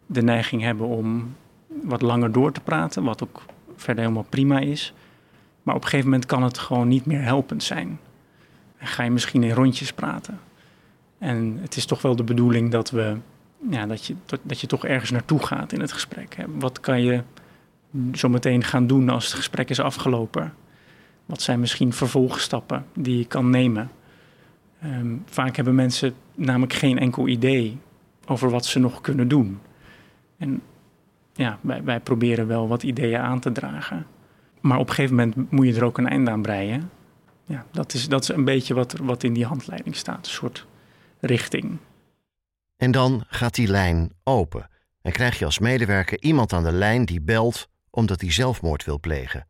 de 0.07 0.23
neiging 0.23 0.63
hebben 0.63 0.87
om 0.87 1.37
wat 1.83 2.03
langer 2.03 2.33
door 2.33 2.53
te 2.53 2.61
praten, 2.61 3.05
wat 3.05 3.23
ook 3.23 3.43
verder 3.77 4.03
helemaal 4.05 4.27
prima 4.29 4.59
is. 4.59 4.95
Maar 5.63 5.75
op 5.75 5.83
een 5.83 5.89
gegeven 5.89 6.11
moment 6.11 6.29
kan 6.29 6.43
het 6.43 6.59
gewoon 6.59 6.89
niet 6.89 7.07
meer 7.07 7.23
helpend 7.23 7.63
zijn. 7.63 7.99
En 8.79 8.87
ga 8.87 9.03
je 9.03 9.11
misschien 9.11 9.43
in 9.43 9.55
rondjes 9.55 9.93
praten. 9.93 10.41
En 11.19 11.59
het 11.61 11.77
is 11.77 11.87
toch 11.87 12.03
wel 12.03 12.17
de 12.17 12.25
bedoeling 12.25 12.71
dat, 12.71 12.91
we, 12.91 13.17
ja, 13.71 13.87
dat, 13.87 14.07
je, 14.07 14.15
dat 14.43 14.61
je 14.61 14.67
toch 14.67 14.85
ergens 14.85 15.11
naartoe 15.11 15.47
gaat 15.47 15.73
in 15.73 15.81
het 15.81 15.93
gesprek. 15.93 16.37
Wat 16.59 16.81
kan 16.81 17.03
je 17.03 17.23
zo 18.15 18.29
meteen 18.29 18.65
gaan 18.65 18.87
doen 18.87 19.09
als 19.09 19.25
het 19.25 19.35
gesprek 19.35 19.71
is 19.71 19.81
afgelopen? 19.81 20.55
Wat 21.27 21.43
zijn 21.43 21.61
misschien 21.61 21.93
vervolgstappen 21.93 22.87
die 22.95 23.19
je 23.19 23.25
kan 23.25 23.51
nemen? 23.51 23.91
Ehm, 24.81 25.17
vaak 25.25 25.57
hebben 25.57 25.75
mensen 25.75 26.15
namelijk 26.35 26.73
geen 26.73 26.99
enkel 26.99 27.29
idee 27.29 27.79
over 28.27 28.51
wat 28.51 28.67
ze 28.67 28.79
nog 28.79 29.01
kunnen 29.01 29.29
doen. 29.29 29.61
En 30.37 30.63
ja, 31.35 31.59
wij, 31.61 32.01
proberen 32.01 32.47
wel 32.47 32.69
wat 32.69 32.83
ideeën 32.83 33.21
aan 33.21 33.41
te 33.41 33.53
dragen. 33.53 34.07
Maar 34.61 34.79
op 34.79 34.89
een 34.89 34.95
gegeven 34.95 35.17
moment 35.17 35.51
moet 35.51 35.67
je 35.67 35.75
er 35.75 35.85
ook 35.85 35.99
een 35.99 36.09
einde 36.09 36.31
aan 36.31 36.43
breien. 36.43 36.91
Ja, 37.45 37.67
dat 37.71 37.95
is, 37.95 38.09
dat 38.09 38.23
is 38.23 38.29
een 38.29 38.45
beetje 38.45 38.75
wat, 38.75 38.95
wat 39.03 39.23
in 39.23 39.33
die 39.33 39.47
handleiding 39.47 39.97
staat, 39.97 40.27
een 40.27 40.33
soort 40.33 40.67
richting. 41.21 41.79
En 42.77 42.91
dan 42.91 43.25
gaat 43.29 43.55
die 43.55 43.69
lijn 43.69 44.13
open 44.25 44.69
en 45.03 45.13
krijg 45.13 45.39
je 45.39 45.45
als 45.45 45.59
medewerker 45.59 46.23
iemand 46.23 46.53
aan 46.53 46.65
de 46.65 46.73
lijn 46.73 47.05
die 47.05 47.21
belt 47.21 47.69
omdat 47.91 48.21
hij 48.21 48.33
zelfmoord 48.33 48.85
wil 48.85 49.01
plegen. 49.01 49.47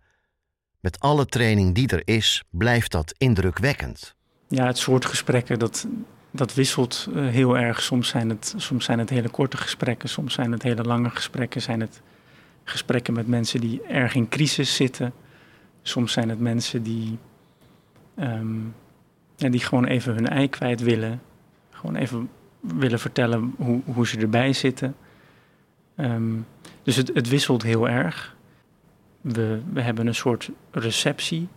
Met 0.82 1.00
alle 1.00 1.26
training 1.26 1.74
die 1.74 1.88
er 1.88 2.02
is, 2.04 2.44
blijft 2.50 2.90
dat 2.90 3.14
indrukwekkend. 3.18 4.14
Ja, 4.48 4.66
het 4.66 4.78
soort 4.78 5.04
gesprekken 5.04 5.58
dat, 5.58 5.86
dat 6.30 6.54
wisselt 6.54 7.08
eh, 7.14 7.26
heel 7.26 7.58
erg. 7.58 7.82
Soms 7.82 8.08
zijn, 8.08 8.28
het, 8.28 8.54
soms 8.56 8.84
zijn 8.84 8.98
het 8.98 9.10
hele 9.10 9.28
korte 9.28 9.56
gesprekken, 9.56 10.08
soms 10.08 10.34
zijn 10.34 10.52
het 10.52 10.62
hele 10.62 10.82
lange 10.82 11.10
gesprekken. 11.10 11.62
Zijn 11.62 11.80
het 11.80 12.00
gesprekken 12.64 13.14
met 13.14 13.26
mensen 13.26 13.60
die 13.60 13.82
erg 13.82 14.14
in 14.14 14.28
crisis 14.28 14.74
zitten. 14.74 15.12
Soms 15.82 16.12
zijn 16.12 16.28
het 16.28 16.40
mensen 16.40 16.82
die, 16.82 17.18
ja, 19.36 19.48
die 19.48 19.60
gewoon 19.60 19.84
even 19.84 20.14
hun 20.14 20.28
ei 20.28 20.48
kwijt 20.48 20.80
willen. 20.80 21.22
Gewoon 21.70 21.96
even 21.96 22.28
willen 22.60 22.98
vertellen 22.98 23.54
hoe, 23.56 23.80
hoe 23.84 24.06
ze 24.06 24.18
erbij 24.18 24.52
zitten. 24.52 24.96
Ehm, 25.96 26.34
dus 26.82 26.96
het, 26.96 27.10
het 27.14 27.28
wisselt 27.28 27.62
heel 27.62 27.88
erg. 27.88 28.36
We, 29.23 29.61
hebben 29.75 30.07
een 30.07 30.14
soort 30.14 30.50
receptie. 30.71 31.49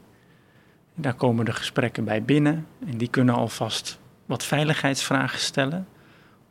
Daar 0.96 1.14
komen 1.14 1.46
de 1.46 1.54
gesprekken 1.54 2.04
bij 2.04 2.24
binnen. 2.24 2.68
En 2.86 2.98
die 2.98 3.10
kunnen 3.10 3.36
alvast 3.36 4.00
wat 4.26 4.44
veiligheidsvragen 4.44 5.40
stellen. 5.40 5.88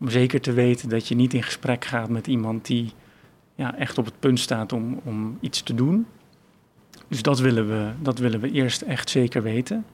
Om 0.00 0.08
zeker 0.08 0.40
te 0.40 0.52
weten 0.52 0.88
dat 0.88 1.08
je 1.08 1.14
niet 1.14 1.34
in 1.34 1.42
gesprek 1.42 1.84
gaat 1.84 2.08
met 2.08 2.26
iemand 2.26 2.66
die 2.66 2.92
ja, 3.54 3.76
echt 3.76 3.98
op 3.98 4.04
het 4.04 4.18
punt 4.18 4.40
staat 4.40 4.72
om, 4.72 5.00
om 5.04 5.38
iets 5.40 5.62
te 5.62 5.74
doen. 5.74 6.06
Dus 7.08 7.22
dat 7.22 7.38
willen, 7.38 7.68
we, 7.68 7.92
dat 8.02 8.18
willen 8.18 8.40
we 8.40 8.50
eerst 8.50 8.82
echt 8.82 9.10
zeker 9.10 9.42
weten. 9.42 9.84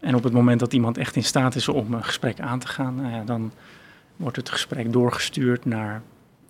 En 0.00 0.14
op 0.14 0.22
het 0.22 0.32
moment 0.32 0.60
dat 0.60 0.72
iemand 0.72 0.98
echt 0.98 1.16
in 1.16 1.24
staat 1.24 1.54
is 1.54 1.68
om 1.68 1.94
een 1.94 2.04
gesprek 2.04 2.40
aan 2.40 2.58
te 2.58 2.68
gaan, 2.68 2.94
nou 2.94 3.24
dan 3.24 3.52
wordt 4.16 4.36
het 4.36 4.50
gesprek 4.50 4.92
doorgestuurd 4.92 5.64
naar 5.64 6.02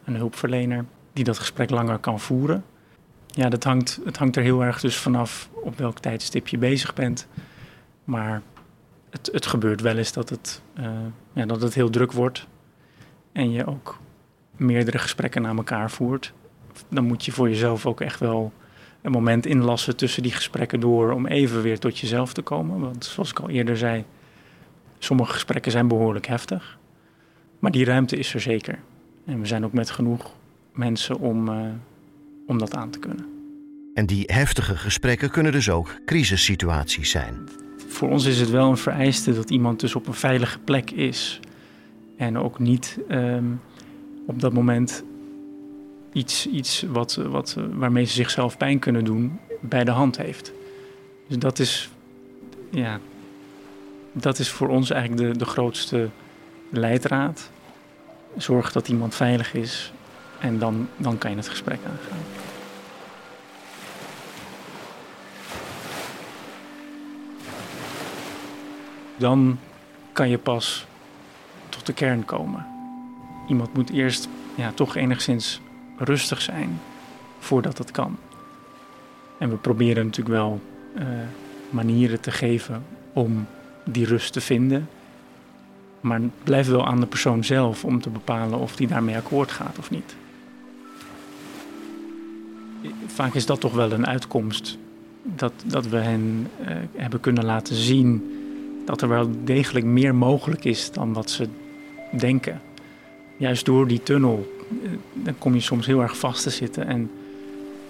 een 0.04 0.16
hulpverlener 0.16 0.84
die 1.12 1.24
dat 1.24 1.38
gesprek 1.38 1.70
langer 1.70 1.98
kan 1.98 2.20
voeren. 2.20 2.64
Ja, 3.36 3.48
dat 3.48 3.64
hangt, 3.64 4.00
het 4.04 4.16
hangt 4.16 4.36
er 4.36 4.42
heel 4.42 4.64
erg 4.64 4.80
dus 4.80 4.96
vanaf 4.96 5.48
op 5.52 5.78
welk 5.78 5.98
tijdstip 5.98 6.48
je 6.48 6.58
bezig 6.58 6.94
bent. 6.94 7.28
Maar 8.04 8.42
het, 9.10 9.28
het 9.32 9.46
gebeurt 9.46 9.80
wel 9.80 9.96
eens 9.96 10.12
dat 10.12 10.28
het, 10.28 10.62
uh, 10.78 10.90
ja, 11.32 11.46
dat 11.46 11.62
het 11.62 11.74
heel 11.74 11.90
druk 11.90 12.12
wordt. 12.12 12.46
En 13.32 13.50
je 13.50 13.66
ook 13.66 13.98
meerdere 14.56 14.98
gesprekken 14.98 15.42
naar 15.42 15.56
elkaar 15.56 15.90
voert. 15.90 16.32
Dan 16.88 17.04
moet 17.04 17.24
je 17.24 17.32
voor 17.32 17.48
jezelf 17.48 17.86
ook 17.86 18.00
echt 18.00 18.20
wel 18.20 18.52
een 19.02 19.10
moment 19.10 19.46
inlassen 19.46 19.96
tussen 19.96 20.22
die 20.22 20.32
gesprekken 20.32 20.80
door 20.80 21.12
om 21.12 21.26
even 21.26 21.62
weer 21.62 21.78
tot 21.78 21.98
jezelf 21.98 22.32
te 22.32 22.42
komen. 22.42 22.80
Want 22.80 23.04
zoals 23.04 23.30
ik 23.30 23.38
al 23.38 23.48
eerder 23.48 23.76
zei, 23.76 24.04
sommige 24.98 25.32
gesprekken 25.32 25.72
zijn 25.72 25.88
behoorlijk 25.88 26.26
heftig. 26.26 26.78
Maar 27.58 27.70
die 27.70 27.84
ruimte 27.84 28.16
is 28.16 28.34
er 28.34 28.40
zeker. 28.40 28.78
En 29.26 29.40
we 29.40 29.46
zijn 29.46 29.64
ook 29.64 29.72
met 29.72 29.90
genoeg 29.90 30.30
mensen 30.72 31.18
om, 31.18 31.48
uh, 31.48 31.60
om 32.46 32.58
dat 32.58 32.74
aan 32.74 32.90
te 32.90 32.98
kunnen. 32.98 33.26
En 33.94 34.06
die 34.06 34.24
heftige 34.26 34.76
gesprekken 34.76 35.30
kunnen 35.30 35.52
dus 35.52 35.70
ook 35.70 35.94
crisissituaties 36.04 37.10
zijn. 37.10 37.48
Voor 37.88 38.10
ons 38.10 38.24
is 38.24 38.40
het 38.40 38.50
wel 38.50 38.70
een 38.70 38.76
vereiste 38.76 39.34
dat 39.34 39.50
iemand 39.50 39.80
dus 39.80 39.94
op 39.94 40.06
een 40.06 40.14
veilige 40.14 40.58
plek 40.58 40.90
is. 40.90 41.40
En 42.16 42.38
ook 42.38 42.58
niet 42.58 42.98
um, 43.10 43.60
op 44.26 44.40
dat 44.40 44.52
moment 44.52 45.04
iets, 46.12 46.46
iets 46.46 46.84
wat, 46.88 47.14
wat, 47.14 47.56
waarmee 47.72 48.04
ze 48.04 48.12
zichzelf 48.12 48.56
pijn 48.56 48.78
kunnen 48.78 49.04
doen 49.04 49.38
bij 49.60 49.84
de 49.84 49.90
hand 49.90 50.16
heeft. 50.16 50.52
Dus 51.28 51.38
dat 51.38 51.58
is, 51.58 51.90
ja, 52.70 53.00
dat 54.12 54.38
is 54.38 54.48
voor 54.48 54.68
ons 54.68 54.90
eigenlijk 54.90 55.32
de, 55.32 55.38
de 55.38 55.44
grootste 55.44 56.08
leidraad. 56.70 57.50
Zorg 58.36 58.72
dat 58.72 58.88
iemand 58.88 59.14
veilig 59.14 59.54
is 59.54 59.92
en 60.40 60.58
dan, 60.58 60.88
dan 60.96 61.18
kan 61.18 61.30
je 61.30 61.36
het 61.36 61.48
gesprek 61.48 61.78
aangaan. 61.84 62.35
Dan 69.16 69.58
kan 70.12 70.28
je 70.28 70.38
pas 70.38 70.86
tot 71.68 71.86
de 71.86 71.92
kern 71.92 72.24
komen. 72.24 72.66
Iemand 73.48 73.74
moet 73.74 73.90
eerst 73.90 74.28
ja, 74.54 74.72
toch 74.72 74.96
enigszins 74.96 75.60
rustig 75.98 76.40
zijn 76.40 76.80
voordat 77.38 77.78
het 77.78 77.90
kan. 77.90 78.16
En 79.38 79.50
we 79.50 79.56
proberen 79.56 80.04
natuurlijk 80.04 80.36
wel 80.36 80.60
uh, 80.98 81.04
manieren 81.70 82.20
te 82.20 82.30
geven 82.30 82.84
om 83.12 83.46
die 83.84 84.06
rust 84.06 84.32
te 84.32 84.40
vinden. 84.40 84.88
Maar 86.00 86.20
het 86.20 86.44
blijft 86.44 86.68
wel 86.68 86.86
aan 86.86 87.00
de 87.00 87.06
persoon 87.06 87.44
zelf 87.44 87.84
om 87.84 88.00
te 88.00 88.10
bepalen 88.10 88.58
of 88.58 88.76
die 88.76 88.86
daarmee 88.86 89.16
akkoord 89.16 89.50
gaat 89.50 89.78
of 89.78 89.90
niet. 89.90 90.14
Vaak 93.06 93.34
is 93.34 93.46
dat 93.46 93.60
toch 93.60 93.72
wel 93.72 93.92
een 93.92 94.06
uitkomst. 94.06 94.78
Dat, 95.22 95.52
dat 95.64 95.86
we 95.86 95.96
hen 95.96 96.50
uh, 96.60 96.66
hebben 96.94 97.20
kunnen 97.20 97.44
laten 97.44 97.74
zien 97.74 98.35
dat 98.86 99.02
er 99.02 99.08
wel 99.08 99.30
degelijk 99.44 99.84
meer 99.84 100.14
mogelijk 100.14 100.64
is 100.64 100.92
dan 100.92 101.12
wat 101.12 101.30
ze 101.30 101.48
denken. 102.18 102.60
Juist 103.36 103.64
door 103.64 103.86
die 103.86 104.02
tunnel 104.02 104.54
eh, 104.68 104.90
dan 105.12 105.38
kom 105.38 105.54
je 105.54 105.60
soms 105.60 105.86
heel 105.86 106.00
erg 106.00 106.18
vast 106.18 106.42
te 106.42 106.50
zitten. 106.50 106.86
En 106.86 107.10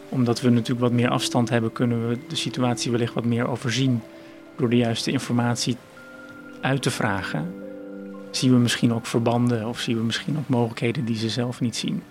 omdat 0.08 0.40
we 0.40 0.50
natuurlijk 0.50 0.80
wat 0.80 0.92
meer 0.92 1.08
afstand 1.08 1.48
hebben, 1.48 1.72
kunnen 1.72 2.08
we 2.08 2.18
de 2.28 2.36
situatie 2.36 2.90
wellicht 2.90 3.14
wat 3.14 3.24
meer 3.24 3.48
overzien. 3.48 4.00
Door 4.56 4.70
de 4.70 4.76
juiste 4.76 5.10
informatie 5.10 5.76
uit 6.60 6.82
te 6.82 6.90
vragen, 6.90 7.54
zien 8.30 8.52
we 8.52 8.58
misschien 8.58 8.92
ook 8.92 9.06
verbanden 9.06 9.68
of 9.68 9.80
zien 9.80 9.96
we 9.96 10.02
misschien 10.02 10.38
ook 10.38 10.48
mogelijkheden 10.48 11.04
die 11.04 11.16
ze 11.16 11.28
zelf 11.28 11.60
niet 11.60 11.76
zien. 11.76 12.02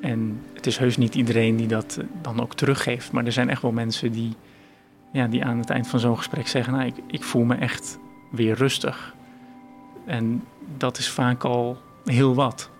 En 0.00 0.40
het 0.54 0.66
is 0.66 0.76
heus 0.76 0.96
niet 0.96 1.14
iedereen 1.14 1.56
die 1.56 1.66
dat 1.66 1.96
eh, 2.00 2.06
dan 2.22 2.40
ook 2.40 2.54
teruggeeft. 2.54 3.12
Maar 3.12 3.24
er 3.24 3.32
zijn 3.32 3.50
echt 3.50 3.62
wel 3.62 3.72
mensen 3.72 4.12
die, 4.12 4.32
ja, 5.12 5.26
die 5.26 5.44
aan 5.44 5.58
het 5.58 5.70
eind 5.70 5.88
van 5.88 6.00
zo'n 6.00 6.16
gesprek 6.16 6.48
zeggen: 6.48 6.72
nou, 6.72 6.86
ik, 6.86 6.94
ik 7.06 7.22
voel 7.22 7.44
me 7.44 7.54
echt 7.54 7.98
weer 8.34 8.54
rustig. 8.54 9.14
En 10.06 10.44
dat 10.76 10.98
is 10.98 11.10
vaak 11.10 11.44
al 11.44 11.78
heel 12.04 12.34
wat 12.34 12.70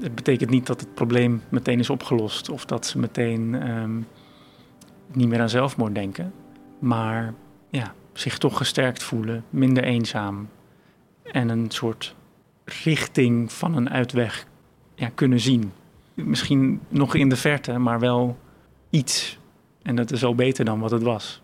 het 0.00 0.14
betekent 0.14 0.50
niet 0.50 0.66
dat 0.66 0.80
het 0.80 0.94
probleem 0.94 1.42
meteen 1.48 1.78
is 1.78 1.90
opgelost 1.90 2.48
of 2.48 2.64
dat 2.64 2.86
ze 2.86 2.98
meteen 2.98 3.70
um, 3.70 4.06
niet 5.12 5.28
meer 5.28 5.40
aan 5.40 5.48
zelfmoord 5.48 5.94
denken. 5.94 6.32
Maar 6.78 7.34
ja, 7.70 7.94
zich 8.12 8.38
toch 8.38 8.56
gesterkt 8.56 9.02
voelen, 9.02 9.44
minder 9.50 9.84
eenzaam 9.84 10.48
en 11.22 11.48
een 11.48 11.70
soort 11.70 12.14
richting 12.64 13.52
van 13.52 13.76
een 13.76 13.90
uitweg 13.90 14.46
ja, 14.94 15.10
kunnen 15.14 15.40
zien. 15.40 15.72
Misschien 16.14 16.80
nog 16.88 17.14
in 17.14 17.28
de 17.28 17.36
verte, 17.36 17.78
maar 17.78 18.00
wel 18.00 18.38
iets. 18.90 19.38
En 19.82 19.96
dat 19.96 20.10
is 20.10 20.24
al 20.24 20.34
beter 20.34 20.64
dan 20.64 20.80
wat 20.80 20.90
het 20.90 21.02
was. 21.02 21.42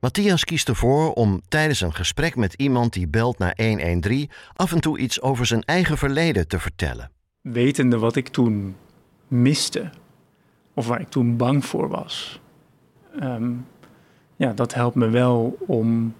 Matthias 0.00 0.44
kiest 0.44 0.68
ervoor 0.68 1.12
om 1.12 1.40
tijdens 1.48 1.80
een 1.80 1.94
gesprek 1.94 2.36
met 2.36 2.54
iemand 2.54 2.92
die 2.92 3.08
belt 3.08 3.38
naar 3.38 3.54
113 3.56 4.30
af 4.54 4.72
en 4.72 4.80
toe 4.80 4.98
iets 4.98 5.20
over 5.20 5.46
zijn 5.46 5.62
eigen 5.62 5.98
verleden 5.98 6.48
te 6.48 6.58
vertellen 6.58 7.10
wetende 7.52 7.98
wat 7.98 8.16
ik 8.16 8.28
toen 8.28 8.76
miste, 9.28 9.90
of 10.74 10.86
waar 10.86 11.00
ik 11.00 11.08
toen 11.08 11.36
bang 11.36 11.64
voor 11.64 11.88
was, 11.88 12.40
ehm, 13.20 13.52
ja, 14.36 14.52
dat 14.52 14.74
helpt 14.74 14.96
me 14.96 15.08
wel 15.08 15.56
om 15.66 16.14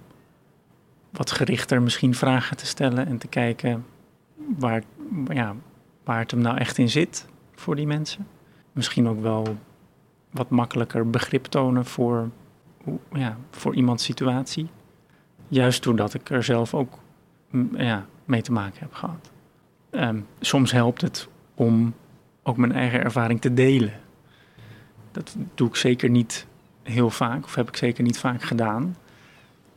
wat 1.09 1.31
gerichter 1.31 1.81
misschien 1.81 2.15
vragen 2.15 2.57
te 2.57 2.65
stellen 2.65 3.07
en 3.07 3.17
te 3.17 3.27
kijken 3.27 3.85
waar, 4.57 4.83
ja, 5.27 5.55
waar 6.03 6.19
het 6.19 6.31
hem 6.31 6.41
nou 6.41 6.57
echt 6.57 6.77
in 6.77 6.89
zit 6.89 7.25
voor 7.55 7.75
die 7.75 7.87
mensen. 7.87 8.27
Misschien 8.71 9.07
ook 9.07 9.21
wel 9.21 9.57
wat 10.29 10.49
makkelijker 10.49 11.09
begrip 11.09 11.45
tonen 11.45 11.85
voor, 11.85 12.29
ja, 13.13 13.37
voor 13.51 13.75
iemands 13.75 14.03
situatie. 14.03 14.69
Juist 15.47 15.83
doordat 15.83 16.13
ik 16.13 16.29
er 16.29 16.43
zelf 16.43 16.73
ook 16.73 16.99
ja, 17.77 18.05
mee 18.25 18.41
te 18.41 18.51
maken 18.51 18.79
heb 18.79 18.93
gehad. 18.93 19.29
Um, 19.91 20.25
soms 20.39 20.71
helpt 20.71 21.01
het 21.01 21.27
om 21.55 21.93
ook 22.43 22.57
mijn 22.57 22.71
eigen 22.71 23.03
ervaring 23.03 23.41
te 23.41 23.53
delen. 23.53 23.93
Dat 25.11 25.35
doe 25.55 25.67
ik 25.67 25.75
zeker 25.75 26.09
niet 26.09 26.45
heel 26.83 27.09
vaak, 27.09 27.43
of 27.43 27.55
heb 27.55 27.67
ik 27.67 27.75
zeker 27.75 28.03
niet 28.03 28.19
vaak 28.19 28.43
gedaan. 28.43 28.95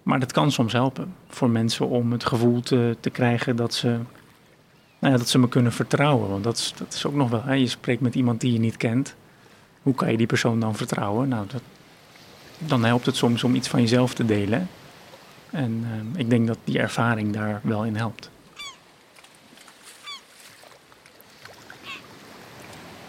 Maar 0.03 0.21
dat 0.21 0.33
kan 0.33 0.53
soms 0.53 0.73
helpen 0.73 1.15
voor 1.29 1.51
mensen 1.51 1.89
om 1.89 2.13
het 2.13 2.25
gevoel 2.25 2.61
te, 2.61 2.97
te 3.01 3.11
krijgen 3.11 3.57
dat 3.57 3.75
ze, 3.75 3.89
nou 4.99 5.13
ja, 5.13 5.17
dat 5.17 5.29
ze 5.29 5.39
me 5.39 5.49
kunnen 5.49 5.73
vertrouwen. 5.73 6.29
Want 6.29 6.45
dat 6.45 6.57
is, 6.57 6.75
dat 6.77 6.95
is 6.95 7.07
ook 7.07 7.15
nog 7.15 7.31
wel, 7.31 7.43
hè? 7.43 7.55
je 7.55 7.67
spreekt 7.67 8.01
met 8.01 8.15
iemand 8.15 8.41
die 8.41 8.53
je 8.53 8.59
niet 8.59 8.77
kent. 8.77 9.15
Hoe 9.83 9.95
kan 9.95 10.11
je 10.11 10.17
die 10.17 10.27
persoon 10.27 10.61
dan 10.61 10.75
vertrouwen? 10.75 11.29
Nou, 11.29 11.47
dat, 11.47 11.63
dan 12.67 12.85
helpt 12.85 13.07
het 13.07 13.17
soms 13.17 13.45
om 13.45 13.55
iets 13.55 13.69
van 13.69 13.81
jezelf 13.81 14.15
te 14.15 14.25
delen. 14.25 14.69
En 15.51 15.87
uh, 16.15 16.21
ik 16.21 16.31
denk 16.31 16.47
dat 16.47 16.59
die 16.65 16.79
ervaring 16.79 17.33
daar 17.33 17.61
wel 17.63 17.85
in 17.85 17.97
helpt. 17.97 18.31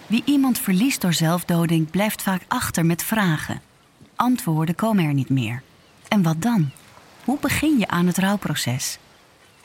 Wie 0.07 0.21
iemand 0.25 0.59
verliest 0.59 1.01
door 1.01 1.13
zelfdoding 1.13 1.89
blijft 1.89 2.21
vaak 2.21 2.41
achter 2.47 2.85
met 2.85 3.03
vragen. 3.03 3.61
Antwoorden 4.15 4.75
komen 4.75 5.05
er 5.05 5.13
niet 5.13 5.29
meer. 5.29 5.61
En 6.07 6.21
wat 6.21 6.41
dan? 6.41 6.71
Hoe 7.23 7.37
begin 7.41 7.79
je 7.79 7.87
aan 7.87 8.07
het 8.07 8.17
rouwproces? 8.17 8.97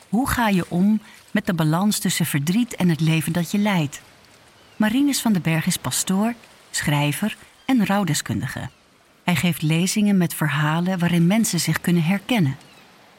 Hoe 0.09 0.29
ga 0.29 0.47
je 0.47 0.65
om 0.69 1.01
met 1.31 1.45
de 1.45 1.53
balans 1.53 1.99
tussen 1.99 2.25
verdriet 2.25 2.75
en 2.75 2.89
het 2.89 2.99
leven 2.99 3.33
dat 3.33 3.51
je 3.51 3.57
leidt? 3.57 4.01
Marinus 4.75 5.21
van 5.21 5.33
den 5.33 5.41
Berg 5.41 5.65
is 5.65 5.77
pastoor, 5.77 6.33
schrijver 6.71 7.37
en 7.65 7.85
rouwdeskundige. 7.85 8.69
Hij 9.29 9.37
geeft 9.37 9.61
lezingen 9.61 10.17
met 10.17 10.33
verhalen 10.33 10.99
waarin 10.99 11.27
mensen 11.27 11.59
zich 11.59 11.81
kunnen 11.81 12.03
herkennen. 12.03 12.55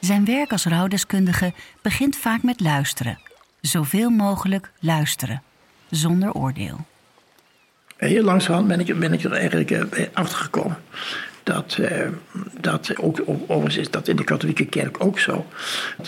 Zijn 0.01 0.25
werk 0.25 0.53
als 0.53 0.65
rouwdeskundige 0.65 1.53
begint 1.83 2.17
vaak 2.17 2.43
met 2.43 2.61
luisteren. 2.61 3.19
Zoveel 3.61 4.11
mogelijk 4.11 4.71
luisteren, 4.81 5.43
zonder 5.91 6.33
oordeel. 6.33 6.77
Heel 7.97 8.25
langzaam 8.25 8.67
ben 8.67 8.81
ik, 9.13 9.25
er 9.25 9.33
eigenlijk 9.33 9.71
eh, 9.71 10.07
achter 10.13 10.39
gekomen. 10.39 10.79
Dat, 11.43 11.79
eh, 11.81 12.09
dat 12.61 12.97
ook, 12.97 13.23
overigens 13.27 13.77
is 13.77 13.91
dat 13.91 14.09
in 14.09 14.17
de 14.17 14.25
katholieke 14.25 14.67
kerk 14.67 15.05
ook 15.05 15.19
zo. 15.19 15.47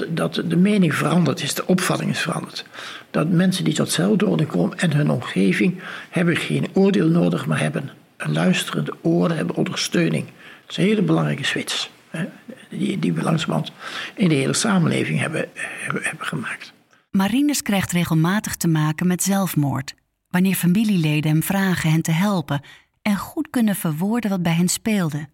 Dat 0.09 0.35
de 0.35 0.57
mening 0.57 0.95
veranderd 0.95 1.43
is, 1.43 1.55
de 1.55 1.67
opvatting 1.67 2.11
is 2.11 2.21
veranderd. 2.21 2.65
Dat 3.11 3.29
mensen 3.29 3.65
die 3.65 3.75
tot 3.75 3.91
zelfdoding 3.91 4.49
komen 4.49 4.79
en 4.79 4.93
hun 4.93 5.11
omgeving 5.11 5.81
hebben 6.11 6.37
geen 6.37 6.67
oordeel 6.73 7.09
nodig, 7.09 7.47
maar 7.47 7.61
hebben 7.61 7.91
een 8.25 8.33
luisterende 8.33 8.95
oren, 9.01 9.37
hebben 9.37 9.57
ondersteuning. 9.57 10.25
Dat 10.27 10.71
is 10.71 10.77
een 10.77 10.85
hele 10.85 11.03
belangrijke 11.03 11.45
switch. 11.45 11.89
Hè, 12.11 12.25
die, 12.69 12.99
die 12.99 13.13
we 13.13 13.23
langzamerhand 13.23 13.73
in 14.15 14.29
de 14.29 14.35
hele 14.35 14.53
samenleving 14.53 15.21
hebben, 15.21 15.49
hebben, 15.55 16.03
hebben 16.03 16.27
gemaakt. 16.27 16.73
Marinus 17.11 17.63
krijgt 17.63 17.93
regelmatig 17.93 18.57
te 18.57 18.69
maken 18.69 19.07
met 19.07 19.23
zelfmoord 19.23 19.95
wanneer 20.33 20.55
familieleden 20.55 21.31
hem 21.31 21.43
vragen 21.43 21.91
hen 21.91 22.03
te 22.03 22.11
helpen 22.11 22.61
en 23.03 23.17
goed 23.17 23.51
kunnen 23.51 23.75
verwoorden 23.75 24.31
wat 24.31 24.43
bij 24.43 24.53
hen 24.53 24.69
speelde. 24.69 25.29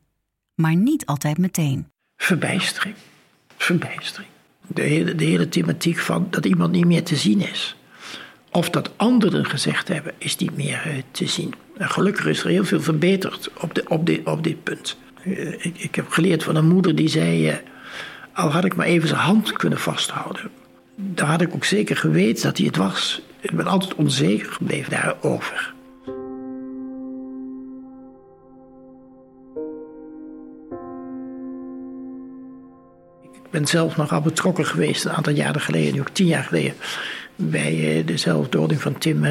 Maar 0.55 0.77
niet 0.77 1.07
altijd 1.07 1.39
meteen. 1.39 1.87
Verbijstering. 2.17 2.95
Verbijstering. 3.57 4.31
De 4.67 4.83
hele, 4.83 5.15
de 5.15 5.25
hele 5.25 5.49
thematiek 5.49 5.99
van 5.99 6.27
dat 6.31 6.47
iemand 6.47 6.73
niet 6.73 6.85
meer 6.85 7.03
te 7.03 7.17
zien 7.17 7.41
is. 7.41 7.77
Of 8.51 8.71
dat 8.71 8.99
anderen 8.99 9.47
gezegd 9.47 9.89
hebben, 9.89 10.15
is 10.19 10.37
niet 10.37 10.57
meer 10.57 10.83
uh, 10.87 11.03
te 11.11 11.27
zien. 11.27 11.55
En 11.79 11.91
gelukkig 11.91 12.27
is 12.27 12.43
er 12.43 12.49
heel 12.49 12.65
veel 12.65 12.81
verbeterd 12.81 13.51
op, 13.61 13.75
de, 13.75 13.85
op, 13.89 14.07
de, 14.07 14.21
op 14.25 14.45
dit 14.45 14.63
punt. 14.63 14.97
Uh, 15.25 15.53
ik, 15.65 15.79
ik, 15.79 15.95
heb 15.95 16.09
geleerd 16.09 16.45
van 16.45 16.57
een 16.57 16.69
moeder 16.69 16.95
die 16.95 17.09
zei: 17.09 17.49
uh, 17.49 17.55
Al 18.33 18.51
had 18.51 18.65
ik 18.65 18.77
maar 18.77 18.87
even 18.87 19.09
zijn 19.09 19.21
hand 19.21 19.53
kunnen 19.53 19.79
vasthouden, 19.79 20.51
dan 20.95 21.29
had 21.29 21.41
ik 21.41 21.55
ook 21.55 21.65
zeker 21.65 21.97
geweten 21.97 22.43
dat 22.43 22.57
hij 22.57 22.67
het 22.67 22.77
was. 22.77 23.23
Ik 23.41 23.51
ben 23.51 23.67
altijd 23.67 23.95
onzeker 23.95 24.53
gebleven 24.53 24.91
daarover. 24.91 25.75
Ik 33.33 33.51
ben 33.51 33.67
zelf 33.67 33.97
nogal 33.97 34.21
betrokken 34.21 34.67
geweest 34.67 35.05
een 35.05 35.13
aantal 35.13 35.33
jaren 35.33 35.61
geleden, 35.61 35.93
nu 35.93 36.01
ook 36.01 36.09
tien 36.09 36.27
jaar 36.27 36.45
geleden, 36.45 36.75
bij 37.37 37.99
eh, 37.99 38.07
de 38.07 38.17
zelfdoding 38.17 38.81
van 38.81 38.99
Tim 38.99 39.25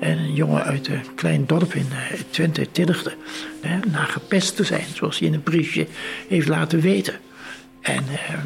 Ribberik. 0.00 0.28
Een 0.28 0.34
jongen 0.34 0.64
uit 0.64 0.88
een 0.88 1.14
klein 1.14 1.46
dorp 1.46 1.74
in 1.74 1.86
eh, 1.90 2.20
Twente, 2.30 2.70
Tilligde. 2.72 3.12
Na 3.90 4.04
gepest 4.04 4.56
te 4.56 4.64
zijn, 4.64 4.84
zoals 4.94 5.18
hij 5.18 5.28
in 5.28 5.34
een 5.34 5.42
briefje 5.42 5.86
heeft 6.28 6.48
laten 6.48 6.80
weten. 6.80 7.14
En 7.80 8.04
uh, 8.10 8.38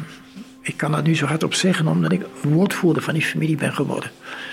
ik 0.61 0.77
kan 0.77 0.91
dat 0.91 1.03
nu 1.03 1.15
zo 1.15 1.25
hardop 1.25 1.53
zeggen 1.53 1.87
omdat 1.87 2.11
ik 2.11 2.25
woordvoerder 2.41 3.03
van 3.03 3.13
die 3.13 3.23
familie 3.23 3.55
ben 3.55 3.73
geworden. 3.73 4.11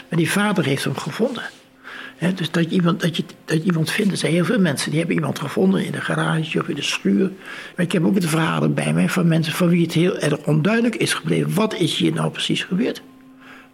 Maar 0.09 0.19
die 0.19 0.31
vader 0.31 0.65
heeft 0.65 0.85
hem 0.85 0.97
gevonden. 0.97 1.43
dus 2.35 2.51
dat 2.51 2.65
je, 2.65 2.71
iemand, 2.71 3.01
dat, 3.01 3.17
je, 3.17 3.25
dat 3.45 3.63
iemand 3.63 3.91
vindt, 3.91 4.13
er 4.13 4.19
zijn 4.19 4.33
heel 4.33 4.45
veel 4.45 4.61
mensen 4.61 4.91
die 4.91 4.99
hebben 4.99 5.17
iemand 5.17 5.39
gevonden 5.39 5.85
in 5.85 5.93
de 5.93 6.01
garage 6.01 6.61
of 6.61 6.69
in 6.69 6.75
de 6.75 6.83
schuur. 6.83 7.31
Maar 7.77 7.85
ik 7.85 7.93
heb 7.93 8.05
ook 8.05 8.15
het 8.15 8.27
verhalen 8.27 8.75
bij 8.75 8.93
mij 8.93 9.09
van 9.09 9.29
mensen 9.29 9.53
van 9.53 9.69
wie 9.69 9.83
het 9.83 9.93
heel 9.93 10.19
erg 10.19 10.37
onduidelijk 10.47 10.97
is 10.97 11.15
gebleven. 11.15 11.55
Wat 11.55 11.75
is 11.75 11.97
hier 11.97 12.13
nou 12.13 12.31
precies 12.31 12.63
gebeurd? 12.63 13.03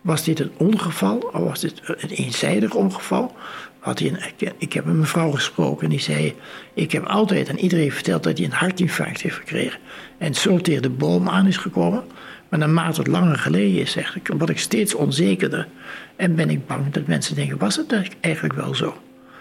Was 0.08 0.24
dit 0.24 0.40
een 0.40 0.52
ongeval 0.56 1.16
of 1.32 1.40
was 1.40 1.60
dit 1.60 1.80
een 1.84 2.08
eenzijdig 2.08 2.74
ongeval? 2.74 3.36
Had 3.78 3.98
hij 3.98 4.08
een, 4.08 4.52
ik 4.58 4.72
heb 4.72 4.84
met 4.84 4.94
een 4.94 5.00
mevrouw 5.00 5.30
gesproken 5.30 5.84
en 5.84 5.90
die 5.90 6.00
zei: 6.00 6.34
Ik 6.74 6.92
heb 6.92 7.04
altijd 7.04 7.48
aan 7.48 7.56
iedereen 7.56 7.92
verteld 7.92 8.22
dat 8.22 8.38
hij 8.38 8.46
een 8.46 8.52
hartinfarct 8.52 9.20
heeft 9.20 9.36
gekregen. 9.36 9.80
En 10.18 10.34
zo 10.34 10.58
tegen 10.58 10.82
de 10.82 10.90
boom 10.90 11.28
aan 11.28 11.46
is 11.46 11.56
gekomen. 11.56 12.02
Maar 12.48 12.58
naarmate 12.58 13.00
het 13.00 13.08
langer 13.08 13.38
geleden 13.38 13.80
is, 13.80 13.90
zeg 13.90 14.16
ik, 14.16 14.30
word 14.38 14.50
ik 14.50 14.58
steeds 14.58 14.94
onzekerder. 14.94 15.68
En 16.16 16.34
ben 16.34 16.50
ik 16.50 16.66
bang 16.66 16.92
dat 16.92 17.06
mensen 17.06 17.34
denken: 17.34 17.58
Was 17.58 17.76
het 17.76 18.16
eigenlijk 18.20 18.54
wel 18.54 18.74
zo? 18.74 18.96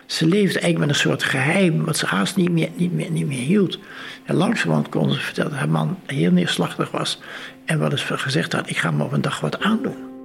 Ze 0.06 0.26
leefde 0.26 0.60
eigenlijk 0.60 0.80
met 0.80 0.90
een 0.90 1.02
soort 1.02 1.24
geheim, 1.24 1.86
wat 1.86 1.98
ze 1.98 2.06
haast 2.06 2.36
niet 2.36 2.52
meer, 2.52 2.70
niet 2.76 2.94
meer, 2.94 3.12
niet 3.12 3.28
meer 3.28 3.46
hield. 3.46 3.80
En 4.26 4.36
langzamerhand 4.36 4.90
kon 4.90 5.12
ze 5.12 5.20
vertellen 5.20 5.50
dat 5.52 5.60
haar 5.60 5.70
man 5.70 6.00
heel 6.06 6.32
neerslachtig 6.32 6.92
was. 6.92 7.20
En 7.66 7.80
wat 7.80 7.92
eens 7.92 8.04
gezegd 8.04 8.54
had: 8.54 8.70
Ik 8.70 8.78
ga 8.78 8.92
me 8.92 9.04
op 9.04 9.12
een 9.12 9.22
dag 9.22 9.40
wat 9.40 9.60
aandoen. 9.60 10.17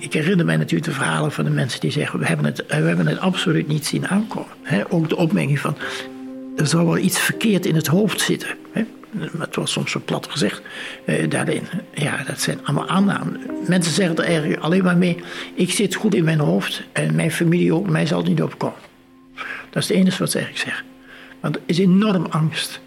Ik 0.00 0.12
herinner 0.12 0.46
mij 0.46 0.56
natuurlijk 0.56 0.84
de 0.84 0.96
verhalen 0.96 1.32
van 1.32 1.44
de 1.44 1.50
mensen 1.50 1.80
die 1.80 1.90
zeggen: 1.90 2.18
We 2.18 2.26
hebben 2.26 2.46
het, 2.46 2.64
we 2.66 2.74
hebben 2.74 3.06
het 3.06 3.18
absoluut 3.18 3.68
niet 3.68 3.86
zien 3.86 4.08
aankomen. 4.08 4.52
ook 4.88 5.08
de 5.08 5.16
opmerking 5.16 5.58
van: 5.58 5.76
Er 6.56 6.66
zal 6.66 6.84
wel 6.84 6.98
iets 6.98 7.18
verkeerd 7.18 7.66
in 7.66 7.74
het 7.74 7.86
hoofd 7.86 8.20
zitten. 8.20 8.48
Het 9.38 9.56
was 9.56 9.72
soms 9.72 9.90
zo 9.90 10.00
plat 10.04 10.26
gezegd 10.30 10.62
eh, 11.04 11.30
daarin. 11.30 11.62
Ja, 11.94 12.24
dat 12.26 12.40
zijn 12.40 12.58
allemaal 12.64 12.88
aannames. 12.88 13.38
Mensen 13.66 13.92
zeggen 13.92 14.16
er 14.16 14.24
eigenlijk 14.24 14.62
alleen 14.62 14.84
maar 14.84 14.96
mee: 14.96 15.16
Ik 15.54 15.70
zit 15.70 15.94
goed 15.94 16.14
in 16.14 16.24
mijn 16.24 16.40
hoofd 16.40 16.82
en 16.92 17.14
mijn 17.14 17.30
familie 17.30 17.74
ook, 17.74 17.88
mij 17.88 18.06
zal 18.06 18.18
het 18.18 18.28
niet 18.28 18.42
opkomen. 18.42 18.80
Dat 19.70 19.82
is 19.82 19.88
het 19.88 19.96
enige 19.96 20.18
wat 20.18 20.30
ze 20.30 20.38
eigenlijk 20.38 20.68
zeggen. 20.68 20.86
Want 21.40 21.56
er 21.56 21.62
is 21.66 21.78
enorm 21.78 22.26
angst. 22.30 22.80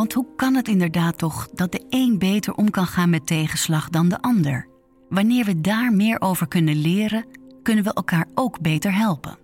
Want 0.00 0.12
hoe 0.12 0.26
kan 0.36 0.54
het 0.54 0.68
inderdaad 0.68 1.18
toch 1.18 1.48
dat 1.54 1.72
de 1.72 1.80
een 1.88 2.18
beter 2.18 2.54
om 2.54 2.70
kan 2.70 2.86
gaan 2.86 3.10
met 3.10 3.26
tegenslag 3.26 3.88
dan 3.88 4.08
de 4.08 4.20
ander? 4.20 4.66
Wanneer 5.08 5.44
we 5.44 5.60
daar 5.60 5.92
meer 5.92 6.20
over 6.20 6.48
kunnen 6.48 6.80
leren, 6.80 7.24
kunnen 7.62 7.84
we 7.84 7.92
elkaar 7.92 8.26
ook 8.34 8.60
beter 8.60 8.94
helpen. 8.94 9.38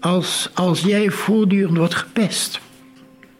Als, 0.00 0.50
als 0.54 0.80
jij 0.80 1.10
voortdurend 1.10 1.76
wordt 1.76 1.94
gepest, 1.94 2.60